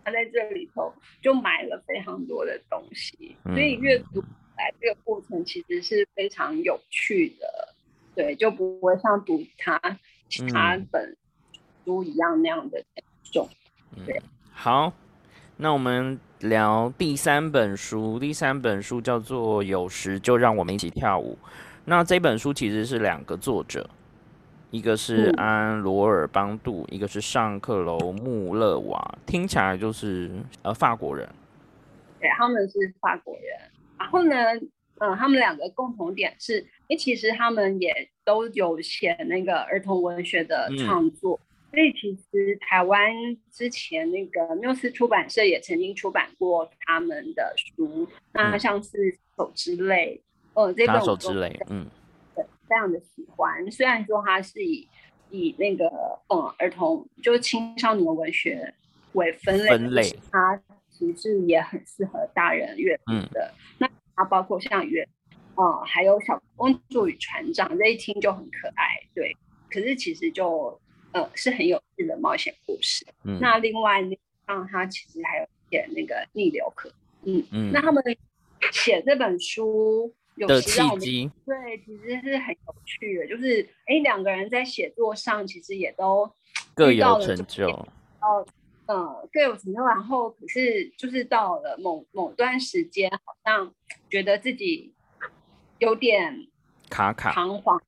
[0.03, 0.91] 他在这里头
[1.21, 4.23] 就买了非常多的东西，所以阅读
[4.57, 7.75] 来这个过程其实是非常有趣的，
[8.15, 9.79] 对，就不会像读他
[10.31, 11.15] 其他本
[11.85, 13.47] 书一样那样的沉重。
[14.07, 14.19] 对，
[14.51, 14.91] 好，
[15.59, 16.19] 那我们。
[16.41, 21.39] 聊第三本书，第三本书叫做《有时就让我们一起跳舞》。
[21.87, 23.89] 那这本书其实是两个作者，
[24.71, 30.31] 一个是安罗尔邦杜，一个是上克楼穆勒瓦，听起来就是
[30.63, 31.27] 呃法国人。
[32.21, 33.71] 对，他们是法国人。
[33.99, 34.37] 然后呢，
[34.99, 41.41] 嗯，他们两个共同点是，哎，其实他们也都有写那个儿童文学的创作。
[41.77, 43.13] 所以其实台湾
[43.53, 48.97] 之前那个缪斯出版社也曾经出版过他们的书，那像是
[49.37, 50.23] 《手之泪》，
[50.59, 51.87] 呃，这本手之泪，嗯，
[52.35, 53.71] 对，非常的喜欢。
[53.71, 54.89] 虽然说它是以
[55.29, 55.87] 以那个
[56.29, 58.73] 嗯儿童就是青少年文学
[59.13, 60.03] 为分类，分类，
[60.33, 60.59] 它
[60.89, 63.53] 其实也很适合大人阅读的。
[63.77, 65.07] 那它包括像《月》，
[65.63, 69.37] 哦，还有《小公主与船长》，这一听就很可爱，对。
[69.71, 70.81] 可是其实就。
[71.17, 73.07] 呃，是很有趣的冒险故事。
[73.25, 76.93] 嗯，那另外那让他其实还有写那个逆流客。
[77.25, 78.05] 嗯嗯，那他们
[78.71, 83.27] 写这本书有契机，对，其实是很有趣的。
[83.27, 86.31] 就是哎，两个人在写作上其实也都
[86.75, 87.67] 各有成就。
[88.21, 88.47] 哦，
[88.85, 89.83] 嗯，各有成就。
[89.87, 93.73] 然后可是就是到了某某段时间，好像
[94.11, 94.93] 觉得自己
[95.79, 96.47] 有点
[96.91, 97.81] 卡卡彷徨。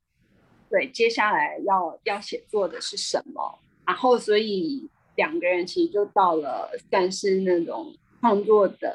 [0.70, 3.58] 对，接下来要要写作的是什么？
[3.86, 8.94] 然后，所以两个人其实就到了算是那种创作的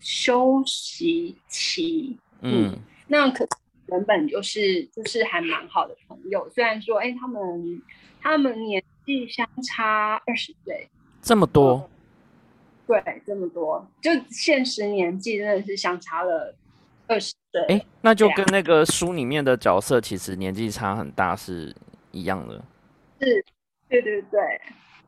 [0.00, 2.18] 休息期。
[2.40, 2.78] 嗯，
[3.08, 3.46] 那可
[3.88, 7.82] 原本就是就是还蛮好的朋友，虽然说哎，他们
[8.20, 10.88] 他们年纪相差二十岁，
[11.20, 11.90] 这么多，
[12.86, 16.54] 对，这么多，就现实年纪真的是相差了
[17.08, 17.60] 二十岁。
[17.68, 21.74] 哎，那就跟那个书里面的角色其实年纪差很大是
[22.12, 22.62] 一样的。
[23.20, 23.44] 是，
[23.88, 24.40] 对对对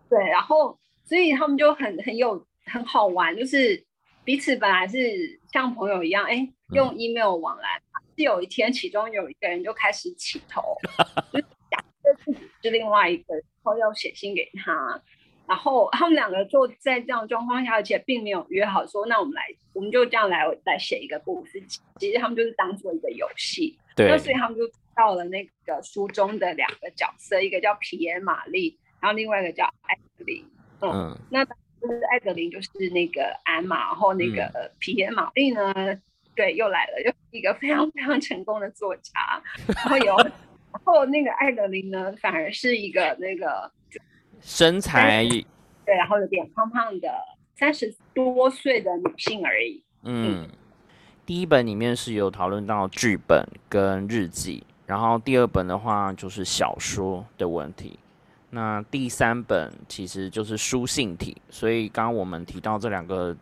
[0.08, 3.84] 对，然后所以他们就很很有很好玩，就是
[4.24, 4.98] 彼此本来是
[5.52, 7.80] 像朋友一样，哎，用 email 往来。
[8.16, 10.76] 是有一天，其中有一个人就开始起头，
[11.32, 15.00] 就假设自己是另外一个，然后要写信给他，
[15.50, 21.60] 然后他们两个就在这样状况下，而且并没有约好说，那我们来，我们就这样来来写一个故事。
[21.98, 24.08] 其实他们就是当做一个游戏，对。
[24.08, 24.62] 那所以他们就
[24.94, 30.48] 到了那个书中的两个角色，一个叫皮耶玛丽，然后另外一个叫艾德琳。
[30.82, 31.52] 嗯，那就
[31.88, 35.74] 是艾德琳就是那个安嘛，然后那个皮耶玛丽呢？
[36.36, 43.68] 对，又来了，又一个非常非常成功的作家，然后有，然后那个艾德琳呢，反而是一个那个
[44.40, 45.26] 身材
[45.84, 47.08] 对，然后有点胖胖的
[47.56, 49.82] 三十多岁的女性而已。
[50.02, 50.48] 嗯，
[51.24, 57.98] 第一本里面是有讨论到剧本跟日记，然后第二本的话就是小说的问题，
[58.50, 63.36] 那第三本其实就是书信体，所以刚刚我们提到这两个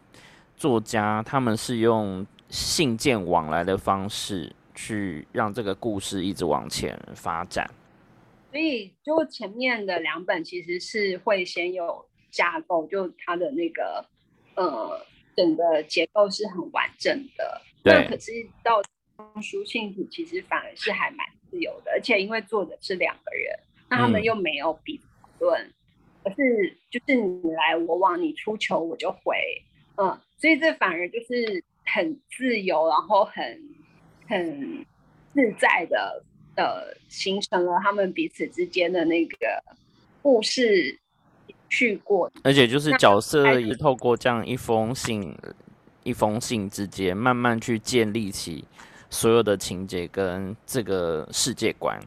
[0.56, 2.26] 作家，他们是用。
[2.50, 7.70] 信件往来的方式，去让这个故事一直往前发展。
[8.50, 14.06] 所以，就前面的两本其实是会先有架构，就它的那个
[14.54, 15.04] 呃
[15.36, 17.62] 整个结构是很完整的。
[17.84, 18.32] 那可是
[18.62, 18.82] 到
[19.42, 25.00] 书信体，其实反而是还蛮自由的，而且因为作者是两个人，那他们又没有比
[25.38, 25.72] 论，
[26.24, 29.36] 而是就是你来我往，你出球我就回，
[29.96, 31.64] 嗯，所以这反而就是。
[31.90, 33.62] 很自由，然后很
[34.28, 34.84] 很
[35.32, 36.22] 自在的，
[36.58, 39.36] 呃，形成了他们彼此之间的那个
[40.20, 40.98] 故事
[41.68, 45.34] 去过，而且就是角色也透过这样一封信，
[46.02, 48.64] 一封信之间慢慢去建立起
[49.08, 51.98] 所有的情节跟这个世界观。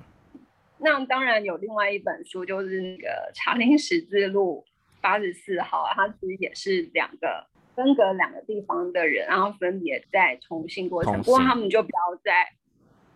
[0.77, 4.65] 那当然有另外一本书，就是那个《查林十字路
[4.99, 7.47] 八十四号》，它其实也是两个。
[7.73, 12.45] 分隔两个地方的人，然后分别在通信过程，不过他们就不要在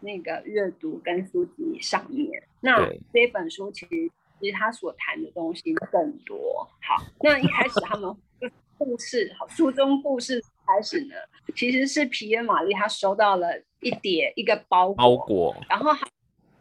[0.06, 2.42] 那个阅读跟书籍上面。
[2.62, 6.66] 那这本书其实其实他所谈的东西更多。
[6.82, 8.16] 好，那一开始他们
[8.78, 11.16] 故事，好书中故事开始呢，
[11.56, 15.92] 其实是皮耶玛丽她收到了一叠一个包包裹，然后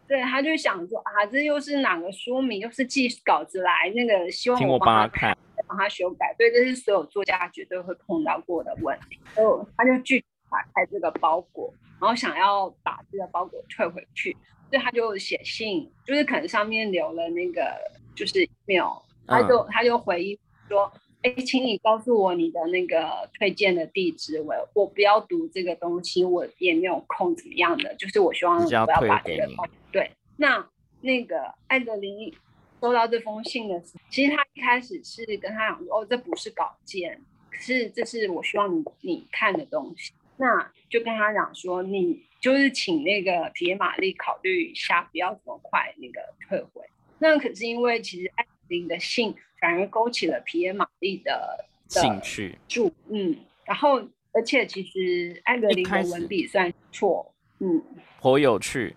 [0.09, 5.36] 对他就想说啊，这又是哪个书名，又是寄稿子来，那个希望我帮他看。
[5.66, 9.18] 帮他修改，对，这是所有作家绝对会碰到过的问题。
[9.36, 14.32] 哦，他就拒绝打开这个包裹，然后想要把这个包裹退回去，
[14.70, 17.76] 所以他就写信，就是可能上面留了那个
[18.14, 20.38] 就是 email，他就他就回应
[20.68, 20.92] 说，
[21.22, 27.95] 哎，请你告诉我你的那个推荐的地址，我我不要读这个东西，我也没有空，怎么样的？
[27.95, 29.49] 就是我希望不要把这个
[29.92, 30.68] 对，那
[31.01, 32.34] 那个艾德琳。
[32.80, 37.18] 收到这封信的时候，其实他一开始是跟他讲说：“哦，这不是稿件，
[37.51, 46.85] 可是这是我希望你你看的东西。”那就跟他讲说：“你就是请那个皮耶玛丽考虑一下，不要这么快那个退回。”
[47.18, 54.01] 那可是因为其实艾琳的信反而勾起了皮耶玛丽的兴趣，注嗯，然后
[54.32, 57.82] 而且其实艾格琳的文笔算错，嗯，
[58.20, 58.95] 颇有趣。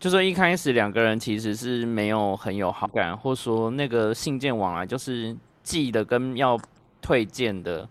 [0.00, 6.58] 就说一开始两个人其实是没有很有好感，或者说那个信件往来就是寄的跟要
[7.02, 7.88] 退件的，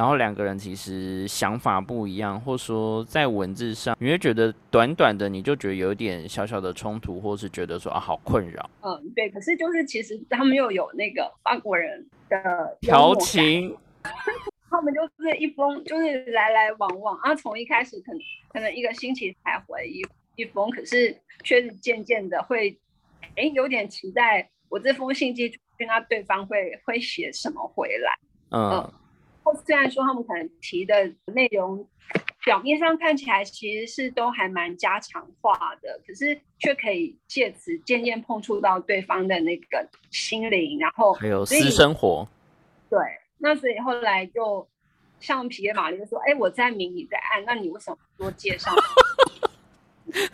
[0.00, 8.70] 然后两个人其实想法不一样，或者说在文字上，你会觉得短短的你就觉得有点小小的冲突，或是觉得说啊好困扰。
[8.80, 9.28] 嗯，对。
[9.28, 13.76] 可是就是其实他们又有那个法国人的调情，
[14.70, 18.20] 他们就是一封就是来来往往啊，从一开始可能
[18.54, 20.02] 可能一个星期才回一。
[20.36, 22.74] 一封，可是却是渐渐的会，
[23.36, 28.18] 哎，有点期待我这封信寄出去，那对方会会写什么回来？
[28.52, 28.90] 嗯，
[29.42, 31.86] 或虽然说他们可能提的内容
[32.44, 42.26] 表面上看起来其实是都还蛮家常化的，可是却可以借此渐渐碰触到对方的那个心灵，然后还有私生活。
[42.88, 42.98] 对，
[43.38, 44.66] 那所以后来就
[45.20, 48.70] 像皮耶玛丽就说：“哎，我在明，你在暗，那你为什么多介绍？”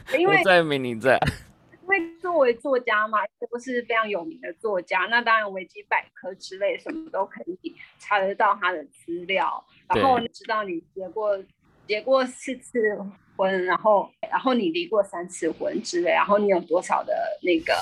[0.18, 1.20] 因为在明你在，
[1.86, 11.38] 因为作为作家嘛，都是非常有名的作家，那当然维基百科之类什么都可以查得到他的资料，然后知道你结过
[11.86, 12.98] 结过四次
[13.36, 17.72] 婚，然后然后你离过三次婚之类，然后你有多少的那个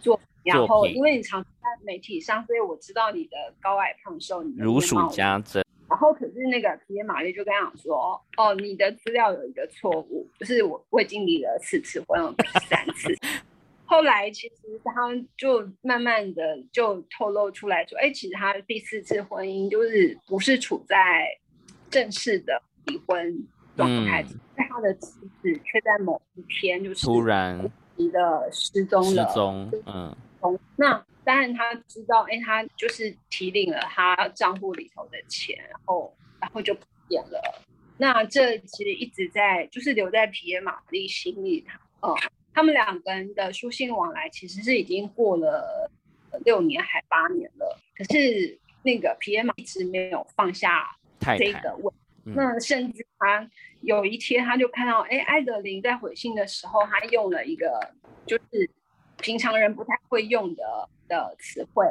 [0.00, 1.48] 作品，然后因为你常在
[1.82, 5.64] 媒体上，所以我知道你的高矮胖瘦，你如数家珍。
[5.90, 13.12] 然后可是那个皮耶玛丽就跟他讲说，哦，你的资料有一个错误，就是我我已经离了四次婚，不是三次。
[13.84, 14.92] 后来其实他
[15.36, 21.26] 就慢慢的就透露出来说，哎，其实他第四次婚姻就是不是处在
[21.90, 23.44] 正式的离婚
[23.76, 24.24] 状态，
[24.54, 27.58] 但他的妻子却在某一天就是突然
[27.96, 29.26] 的失踪了。
[29.26, 30.16] 失踪，嗯。
[30.76, 37.64] 那当然他知道，哎，他就是提领了他账户里头的钱，然后然后就不见了。
[37.98, 42.14] 那这其实一直在就是留在皮耶玛丽心里，他呃。
[42.52, 45.88] 他们两个人的书信往来其实是已经过了
[46.44, 50.84] 六年还八年了，可是那个皮耶玛一直没有放下
[51.38, 51.94] 这个问。
[52.24, 53.48] 那甚至他
[53.82, 57.94] 有一天他就看到，哎，艾德琳在回信的时候，他用了一个
[58.26, 58.68] 就是
[59.20, 61.84] 平常人不太会用的的词汇，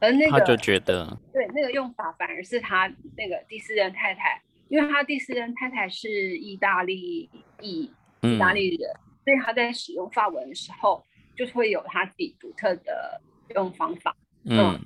[0.00, 8.90] 而那个他就觉得对那个用法反而是他那个第四任太太，因为他第四任太太是意大利裔意大利人。
[9.22, 11.04] 所以他在使用法文的时候，
[11.36, 13.20] 就是会有他自己独特的
[13.54, 14.16] 用方法。
[14.44, 14.80] 嗯，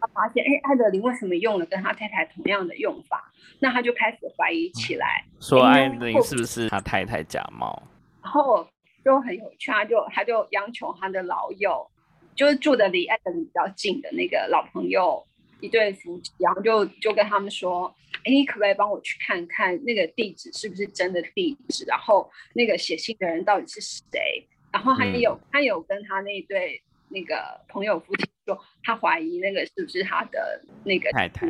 [0.00, 3.32] 他发现，哎，艾德琳为什么用了跟他太太同样的用法？
[3.58, 7.82] 那他就开始怀疑起来，说艾德琳是不是他太太假冒？
[8.22, 8.66] 然后
[9.06, 11.88] 就很有趣，他就他就央求他的老友，
[12.34, 15.24] 就是住的离艾德里比较近的那个老朋友。
[15.60, 17.86] 一对夫妻，然后就就跟他们说
[18.24, 21.82] ：“哎，你可不可以帮我去看看那个地址是不是真的地址？
[21.86, 24.46] 然后那个写信的人到底是谁？
[24.70, 31.46] 然后还有他有跟他那对那个朋友夫妻说，他怀疑那个是不是他的那个太太？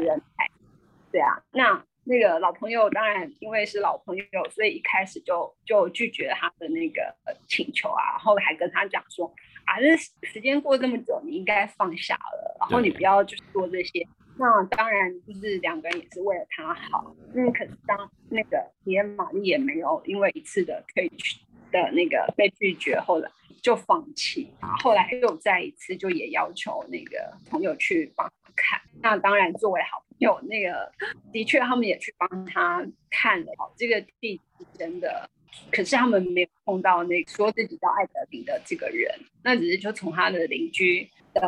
[1.10, 7.14] 对啊，那那个老朋友当然因为是老朋友，所以一开始就就拒绝他的那个
[7.46, 9.30] 请求啊，然后还跟他讲说。”
[9.66, 9.96] 啊，这
[10.28, 14.06] 时间过这么久，你应该放下了，然后你不要就是做这些。
[14.38, 17.12] 那当然就是两个人也是为了他好。
[17.34, 21.40] 嗯，可是当那个皮耶玛丽也没有因为一次的退去
[21.82, 23.30] 的那个被拒绝，后来
[23.62, 24.50] 就放弃。
[24.82, 28.80] 后来又再一次就也要求那个朋友去帮他看。
[29.02, 30.90] 那当然作为好朋友，那个
[31.32, 35.28] 的确他们也去帮他看了，这个地是真的。
[35.70, 39.10] 可是他们没有碰到那说自己叫艾德林的这个人，
[39.42, 41.42] 那只是就从他的邻居的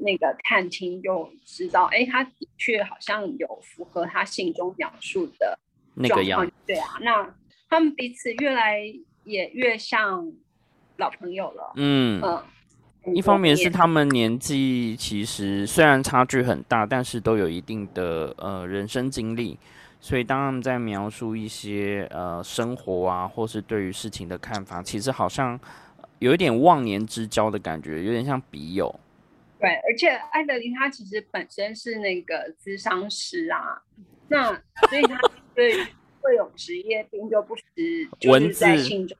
[0.00, 5.58] 那个探听就知道，哎，他的确好像有符合他信中描述的
[5.94, 6.50] 那个样。
[6.66, 7.34] 对啊，那
[7.68, 8.82] 他们彼此越来
[9.30, 10.32] 也越像
[10.96, 11.72] 老朋友了。
[11.76, 19.58] 嗯嗯，一方面是他们年纪其实虽然差距很大，但是都有一定的呃人生经历。
[20.02, 25.60] 所以，当他们在描述一些呃生活啊，或是对于事情的看法，其实好像
[26.20, 28.98] 有一点忘年之交的感觉，有点像笔友。
[29.58, 33.82] 对，而且艾德琳她其实本身是那个咨商师啊，
[34.28, 34.46] 那
[34.88, 35.20] 所以她
[35.54, 35.86] 对
[36.20, 37.64] 会有职业病，就不时
[38.18, 39.16] 就是在信中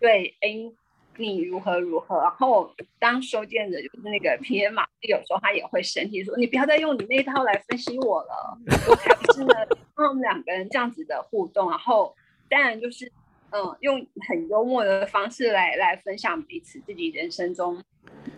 [0.00, 0.72] 对，哎。
[1.18, 2.20] 你如何如何？
[2.20, 8.58] 然后当收件者就是那个皮耶马，有时候他也会生气，说你不要再用你那一套来分析我了。
[8.86, 9.54] 我才不是呢，
[9.94, 12.14] 他们两个人这样子的互动，然后
[12.50, 13.10] 当然就是
[13.48, 17.82] 嗯，用很幽默的方式来来分享彼此自己人生中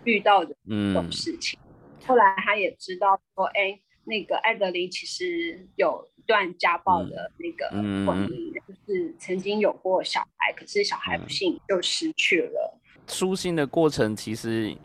[0.04, 1.58] 遇到的这种事情。
[2.06, 6.08] 后来他也知道说，哎，那个艾德琳其实有。
[6.28, 12.78] 段家暴的那个婚姻，就是曾经有过小孩，可是小孩不幸就失去了。
[13.06, 14.76] 书信的过程，其实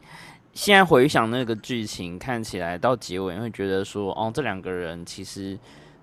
[0.54, 5.60] 现在回想那个剧情，看起来到结尾会觉得说，哦，这两个人其实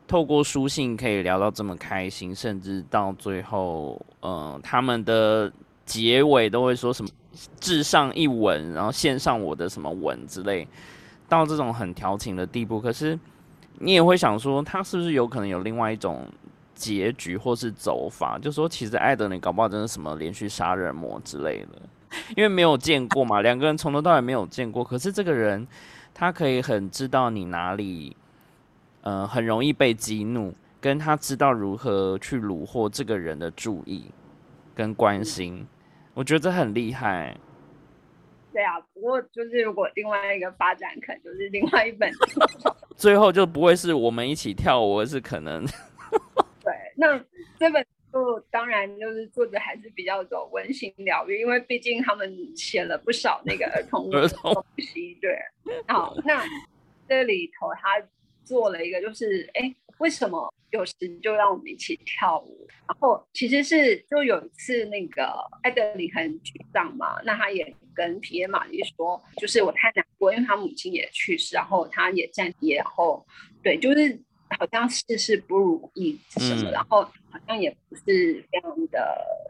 [0.07, 5.51] 透过书信可以聊到这么开心，甚至到最后，嗯，他们的
[5.86, 7.09] 结尾都会说什么
[7.59, 10.68] “至上一吻”，然后献上我的什么吻之类，
[11.30, 13.18] 到这种很调情的地步，可是。
[13.82, 16.26] 你也会想说，他是不是有可能有另外一种
[16.74, 18.38] 结局或是走法？
[18.38, 21.80] 就说其实艾德，你搞不好真的什么连续杀人魔之类的，
[22.36, 24.84] 因为没有见过嘛，两个人从头到尾没有见过。
[24.84, 25.66] 可是这个人，
[26.12, 28.14] 他可以很知道你哪里，
[29.00, 34.04] 呃，很容易被激怒，跟他知道如何去虏获这个人的注意
[34.74, 35.66] 跟关心，
[36.12, 37.34] 我觉得这很厉害。
[38.53, 42.11] 对啊，不过就是如果另外一个发展，可能就是另外一本，
[42.96, 45.64] 最后就不会是我们一起跳舞，而是可能。
[46.62, 47.18] 对，那
[47.59, 55.16] 这本书当然就是作者还是比较走温馨疗愈，因为毕竟他们写了不少那个儿童 儿童东西。
[55.20, 55.38] 对，
[55.86, 56.44] 好，那
[57.09, 58.05] 这里头他
[58.44, 62.66] 做了一个，就是哎，为什么有时就让我们一起跳舞。
[62.88, 65.32] 然后其实是就有一次那个
[65.62, 73.26] 艾德里很沮丧嘛，那他也跟皮耶玛丽说，就是我太难过，因为他母亲也去世，然后他也暂别，然后
[73.62, 74.18] 对，就是
[74.59, 78.98] 好像事事不如意什么，然后好像也不是非常的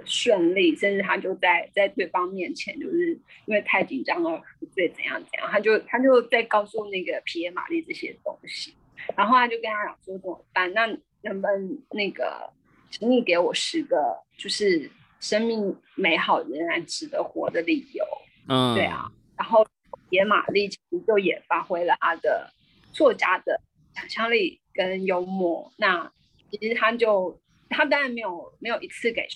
[0.05, 3.13] 顺利，甚至他就在在对方面前，就是
[3.47, 4.43] 因为太紧张了，
[4.75, 8.75] 对怎样怎样，他就他就在告诉那个皮耶玛丽这些东西。
[9.17, 10.73] 然后他就跟他讲说怎么办？
[10.75, 10.87] 那
[11.23, 12.53] 能不能那个，
[12.91, 14.91] 请你给我十个，就是
[15.21, 18.05] 生命美好仍然值得活的理由。
[18.49, 19.11] 嗯，对啊。
[19.37, 19.67] 然后
[20.11, 22.51] 野玛丽其实就也发挥了他的
[22.93, 23.61] 作家的
[23.95, 25.73] 想象力跟幽默。
[25.77, 26.11] 那
[26.51, 29.27] 其实他就他当然没有没有一次给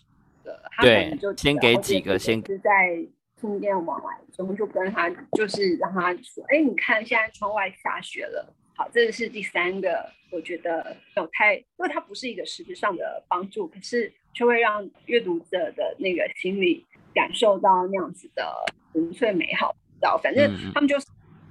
[0.43, 2.99] 个，他可能就先给几个，先是在
[3.41, 8.55] 信件往来中就跟他就是让他说，哎，你看现在窗外下雪了。
[8.77, 16.85] 好，这是第三个，我觉得有太，因为它不是一个实质上的帮助，可是却会让阅读者的那个心里
[17.15, 18.53] 感受到那样子的
[18.93, 19.75] 纯粹美好。
[19.95, 21.07] 知道，反正他们就是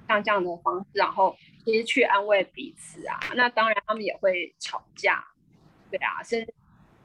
[0.08, 1.36] 像这样的方式，然后
[1.66, 3.20] 其实去安慰彼此啊。
[3.36, 5.26] 那当然，他们也会吵架，
[5.90, 6.54] 对啊，甚至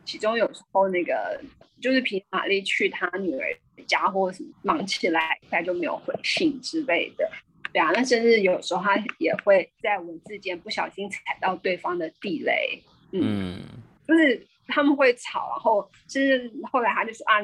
[0.04, 1.40] 其中有时候那个
[1.80, 3.46] 就是凭玛丽去他女儿
[3.86, 7.30] 家或什么忙起来，他就没有回信之类的。
[7.72, 12.82] 对啊，那甚至有时候他也会在文字间不小心踩到对方的地雷，
[13.12, 13.60] 嗯，
[14.06, 17.40] 就是他们会吵，然后甚至后来他就说啊，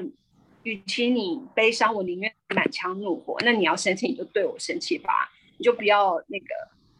[0.64, 3.36] 与其你悲伤，我宁愿满腔怒火。
[3.44, 6.46] 那你要生气，你就对我生气吧，你就不要那个，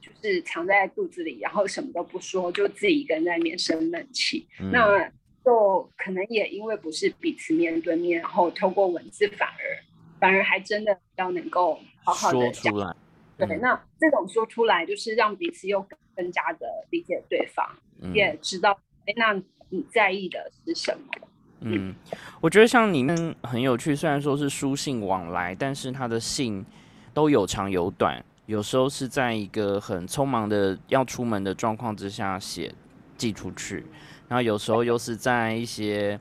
[0.01, 4.47] 就是藏在肚子里，然后什么都不说，就自己一个人在面生闷气。
[4.71, 5.11] 那
[5.45, 9.85] 就可能也因为不是彼此面对面，然后透过文字，反而
[10.21, 12.95] 反而还真的比较能够好好的讲出来。
[13.37, 15.85] 对，那这种说出来就是让彼此又
[16.15, 17.69] 更加的理解对方，
[18.15, 19.35] 也知道，哎，那
[19.71, 21.29] 你在意的是什么？
[21.61, 21.95] 嗯，
[22.41, 26.65] 我觉得像你们很有趣，虽然说是书信往来，但是他的信
[27.13, 32.75] 都有长有短，有时候是在一个很匆忙的要出门的状况之下写
[33.17, 33.87] 寄出去，
[34.29, 36.19] 然后有时候又是在一些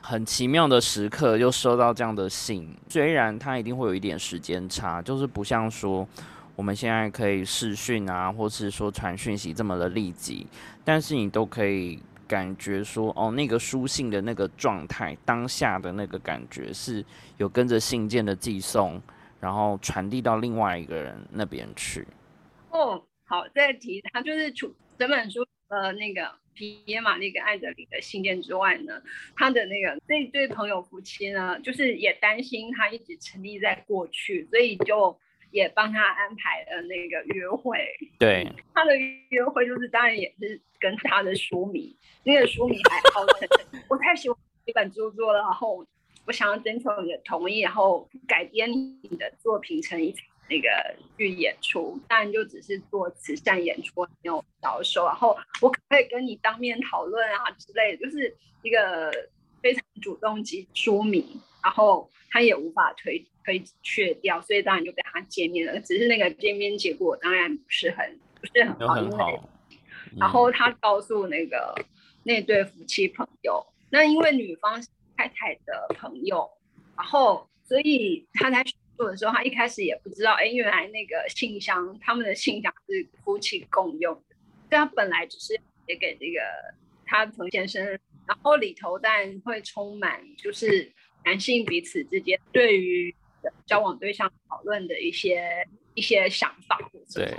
[0.00, 6.06] 很奇妙的时刻又收到这样的信，虽然它一定会有一点时间差，就是不像说。
[6.54, 10.46] 我们现在可以视讯啊，或是说传讯息这么的立即，
[10.86, 17.04] 但是你都可以感觉说，哦，那个书信的那个状态，当下的那个感觉是
[17.38, 19.00] 有跟着信件的寄送，
[19.40, 22.06] 然后传递到另外一个人那边去。
[22.70, 29.00] 哦，好，再提他就是除整本书呃那个皮耶玛丽跟艾德里的信件之外呢，
[29.34, 35.18] 他的那个这对朋友夫妻呢，就是也担心他一直沉溺在过去，所以就。
[35.56, 37.78] 也帮他安排了那个约会，
[38.18, 38.46] 对。
[38.74, 38.94] 他的
[39.30, 43.48] 约会就是当然也是跟他的书迷，那个书迷还号称
[43.88, 45.86] 我太喜欢这本著作了，然后
[46.26, 50.68] 我想要征求你的同意，然后改编你的作品成一场那个
[51.16, 59.10] 剧演出，当然就只是做慈善演出，没有销售，然后我可以跟你当面讨论啊之类的，就是一个
[59.62, 63.26] 非常主动及书迷，然后他也无法推。
[63.46, 65.78] 推却掉，所以当然就跟他见面了。
[65.78, 69.40] 只是那个见面结果当然不是很不是很好，因为
[70.18, 71.72] 然后他告诉那个
[72.24, 76.50] 那对夫妻朋友，那因为女方是太太的朋友，
[76.96, 78.64] 然后所以他在
[78.96, 84.34] 做的时候，他一开始也不知道，哎，原来那个信箱他们的信箱是夫妻共用的，
[84.68, 85.54] 所以他本来只是
[85.86, 86.40] 写给这个
[87.06, 87.86] 他彭先生，
[88.26, 90.92] 然后里头当然会充满就是
[91.26, 93.14] 男性彼此之间对于。
[93.64, 95.64] 交往对象讨论的一些
[95.94, 96.76] 一些想法，
[97.14, 97.32] 对，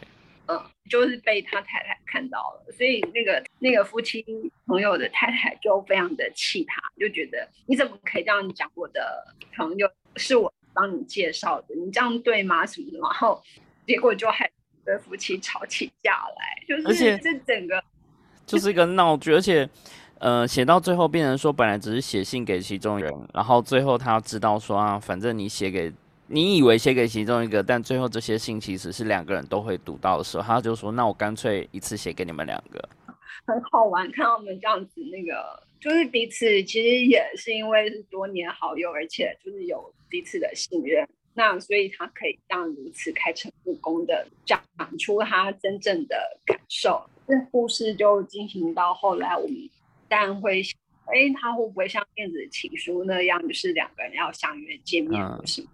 [0.45, 0.57] 嗯，
[0.89, 4.23] 就是被他太太看到了，所以那个那个夫妻
[4.67, 12.65] 朋友的太太就非常的气他，就觉得你怎么可以这样讲我的朋友是我帮你介绍的，你这样对吗？
[12.65, 13.43] 什么的，然后
[13.85, 14.49] 结果就还
[14.85, 17.83] 对夫妻吵起架来，就是这整个
[18.45, 19.69] 就是一个闹剧，而且。
[20.19, 25.93] 呃，写到最后变成说，本来只是写信给其中人，然后最后他要知道说啊，反正你写给，
[26.25, 32.89] 你以为写给其中一个，但最后这些信其实是两个人都会读到的时候，他就说，那我干脆一次写给你们两个。
[33.45, 44.59] 很好玩，看到我们这样子，那个就是彼此其实也是因为是多年好友，而且就是有彼此的信任，那所以他可以这样如此开诚布公的讲
[44.97, 47.01] 出他真正的感受。
[47.27, 49.69] 这故事就进行到后来，我们。
[50.07, 50.61] 但会，
[51.05, 55.65] 哎，他会不会像电子情书那样，就是两个人要相约见面，不是？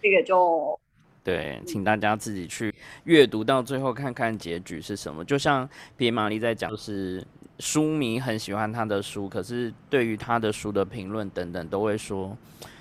[0.00, 0.78] 这个就
[1.24, 2.74] 对，请大家自己去
[3.04, 5.24] 阅读到最后，看看结局是什么。
[5.24, 7.26] 就像别玛丽在讲，就是
[7.58, 12.36] 书迷很喜欢他的书，可是对于他的书的评论等等，都会说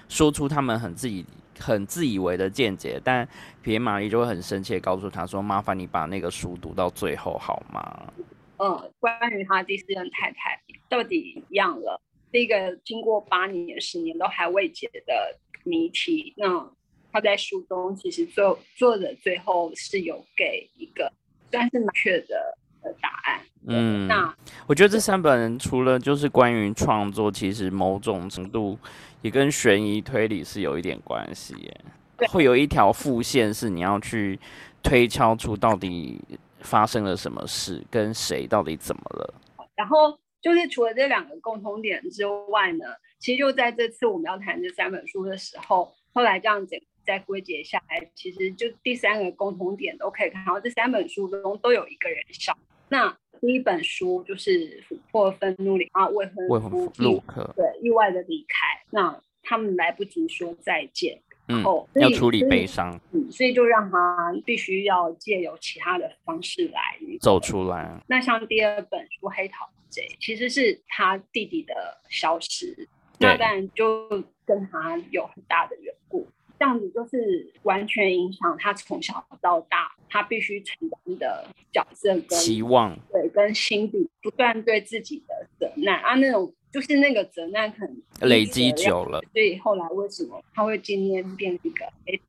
[0.08, 1.26] 说出他们很自己
[1.60, 3.28] 很自以为的见解，但
[3.62, 8.14] 皮耶玛丽就会很生气，告诉他说：“麻烦你把那个书读到最后好吗？”
[8.60, 12.02] 嗯，关于他第四任太太到底一样了，
[12.32, 16.68] 这个经过八年、十年都还未解的谜题，那
[17.12, 21.12] 他在书中其实作作者最后是有给一个
[21.52, 22.56] 算是明确的
[23.00, 23.42] 答案。
[23.68, 24.36] 嗯，那
[24.66, 28.80] 我觉得这三本除了就是关于创作，其实某种程度
[29.22, 31.82] 也跟悬疑推理是有一点关系耶。
[32.30, 34.40] 会有一条副线是你要去
[34.82, 36.20] 推敲出到底。
[36.68, 37.82] 发生了什么事？
[37.90, 39.34] 跟谁到底怎么了？
[39.74, 42.86] 然后就是除了这两个共同点之外呢，
[43.20, 52.58] 其实就在这次我们要谈这三本书的时候，后来这样子再归结下来，其实就第三个共同点都可以看到，这三本书中都有一个人少。
[52.90, 61.22] 那第一本书就是《琥珀愤怒里啊，未婚夫陆克对意外的离开，那他们来不及说再见。
[61.48, 61.64] 嗯，
[61.96, 68.00] 要处理悲伤，嗯，所以就让他必须要借由其他的方式来走出来。
[68.08, 71.74] 那像第二本书《黑桃贼》，其实是他弟弟的
[72.10, 72.88] 消失，
[73.20, 74.10] 那当然就
[74.46, 76.28] 跟他有很大的缘故。
[76.60, 86.54] 这样子就是完全影响他从小到大他必须承担的角色跟期望，对，跟心底不断对自己的责难啊那种。
[86.70, 91.86] 就是那个责难可能累积久了，所以后来为什么他会今天变一个？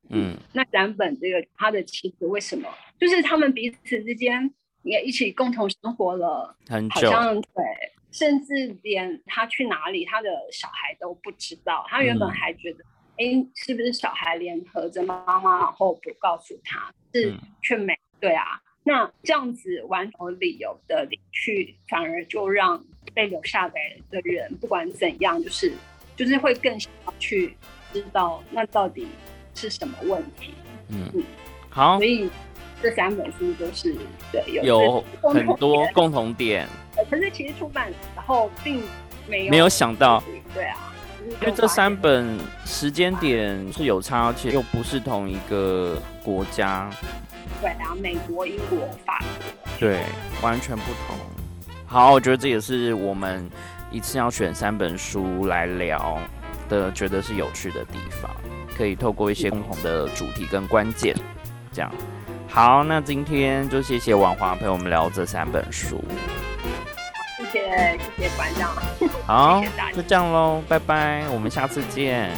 [0.07, 2.67] 嗯，那展本这个他的妻子为什么？
[2.97, 4.49] 就是他们彼此之间
[4.81, 7.11] 也一起共同生活了很久，
[7.53, 7.63] 对，
[8.11, 11.85] 甚至连他去哪里，他的小孩都不知道。
[11.89, 12.83] 他原本还觉得，
[13.19, 18.59] 哎，是不是小孩联合着妈妈，然后不告诉他，是却没对啊。
[18.83, 23.73] 那这样子完全理由的离去，反而就让被留下来
[24.09, 25.73] 的人，不管怎样，就是
[26.15, 27.55] 就是会更想要去
[27.91, 29.07] 知道那到底
[29.53, 30.53] 是什么问题。
[30.87, 31.11] 嗯，
[31.69, 32.29] 好，所以
[32.81, 33.93] 这三本书都是
[34.31, 36.67] 对有很多共同点。
[37.09, 38.81] 可是其实出版然后并
[39.27, 40.93] 没有没有想到，对啊，
[41.41, 46.89] 因为这三本时间点是有差，而且又不是同一个国家。
[47.61, 50.03] 对啊，美国、英国、法国，对，
[50.41, 51.17] 完全不同。
[51.85, 53.49] 好，我觉得这也是我们
[53.91, 56.19] 一次要选三本书来聊
[56.67, 58.29] 的，觉得是有趣的地方，
[58.77, 61.15] 可以透过一些共同的主题跟关键，
[61.73, 61.91] 这样。
[62.47, 66.03] 好，那今天就谢谢王华陪我们聊这三本书。
[67.51, 68.75] 谢谢谢谢馆长。
[69.25, 72.31] 好，就这样喽，拜拜，我们下次见。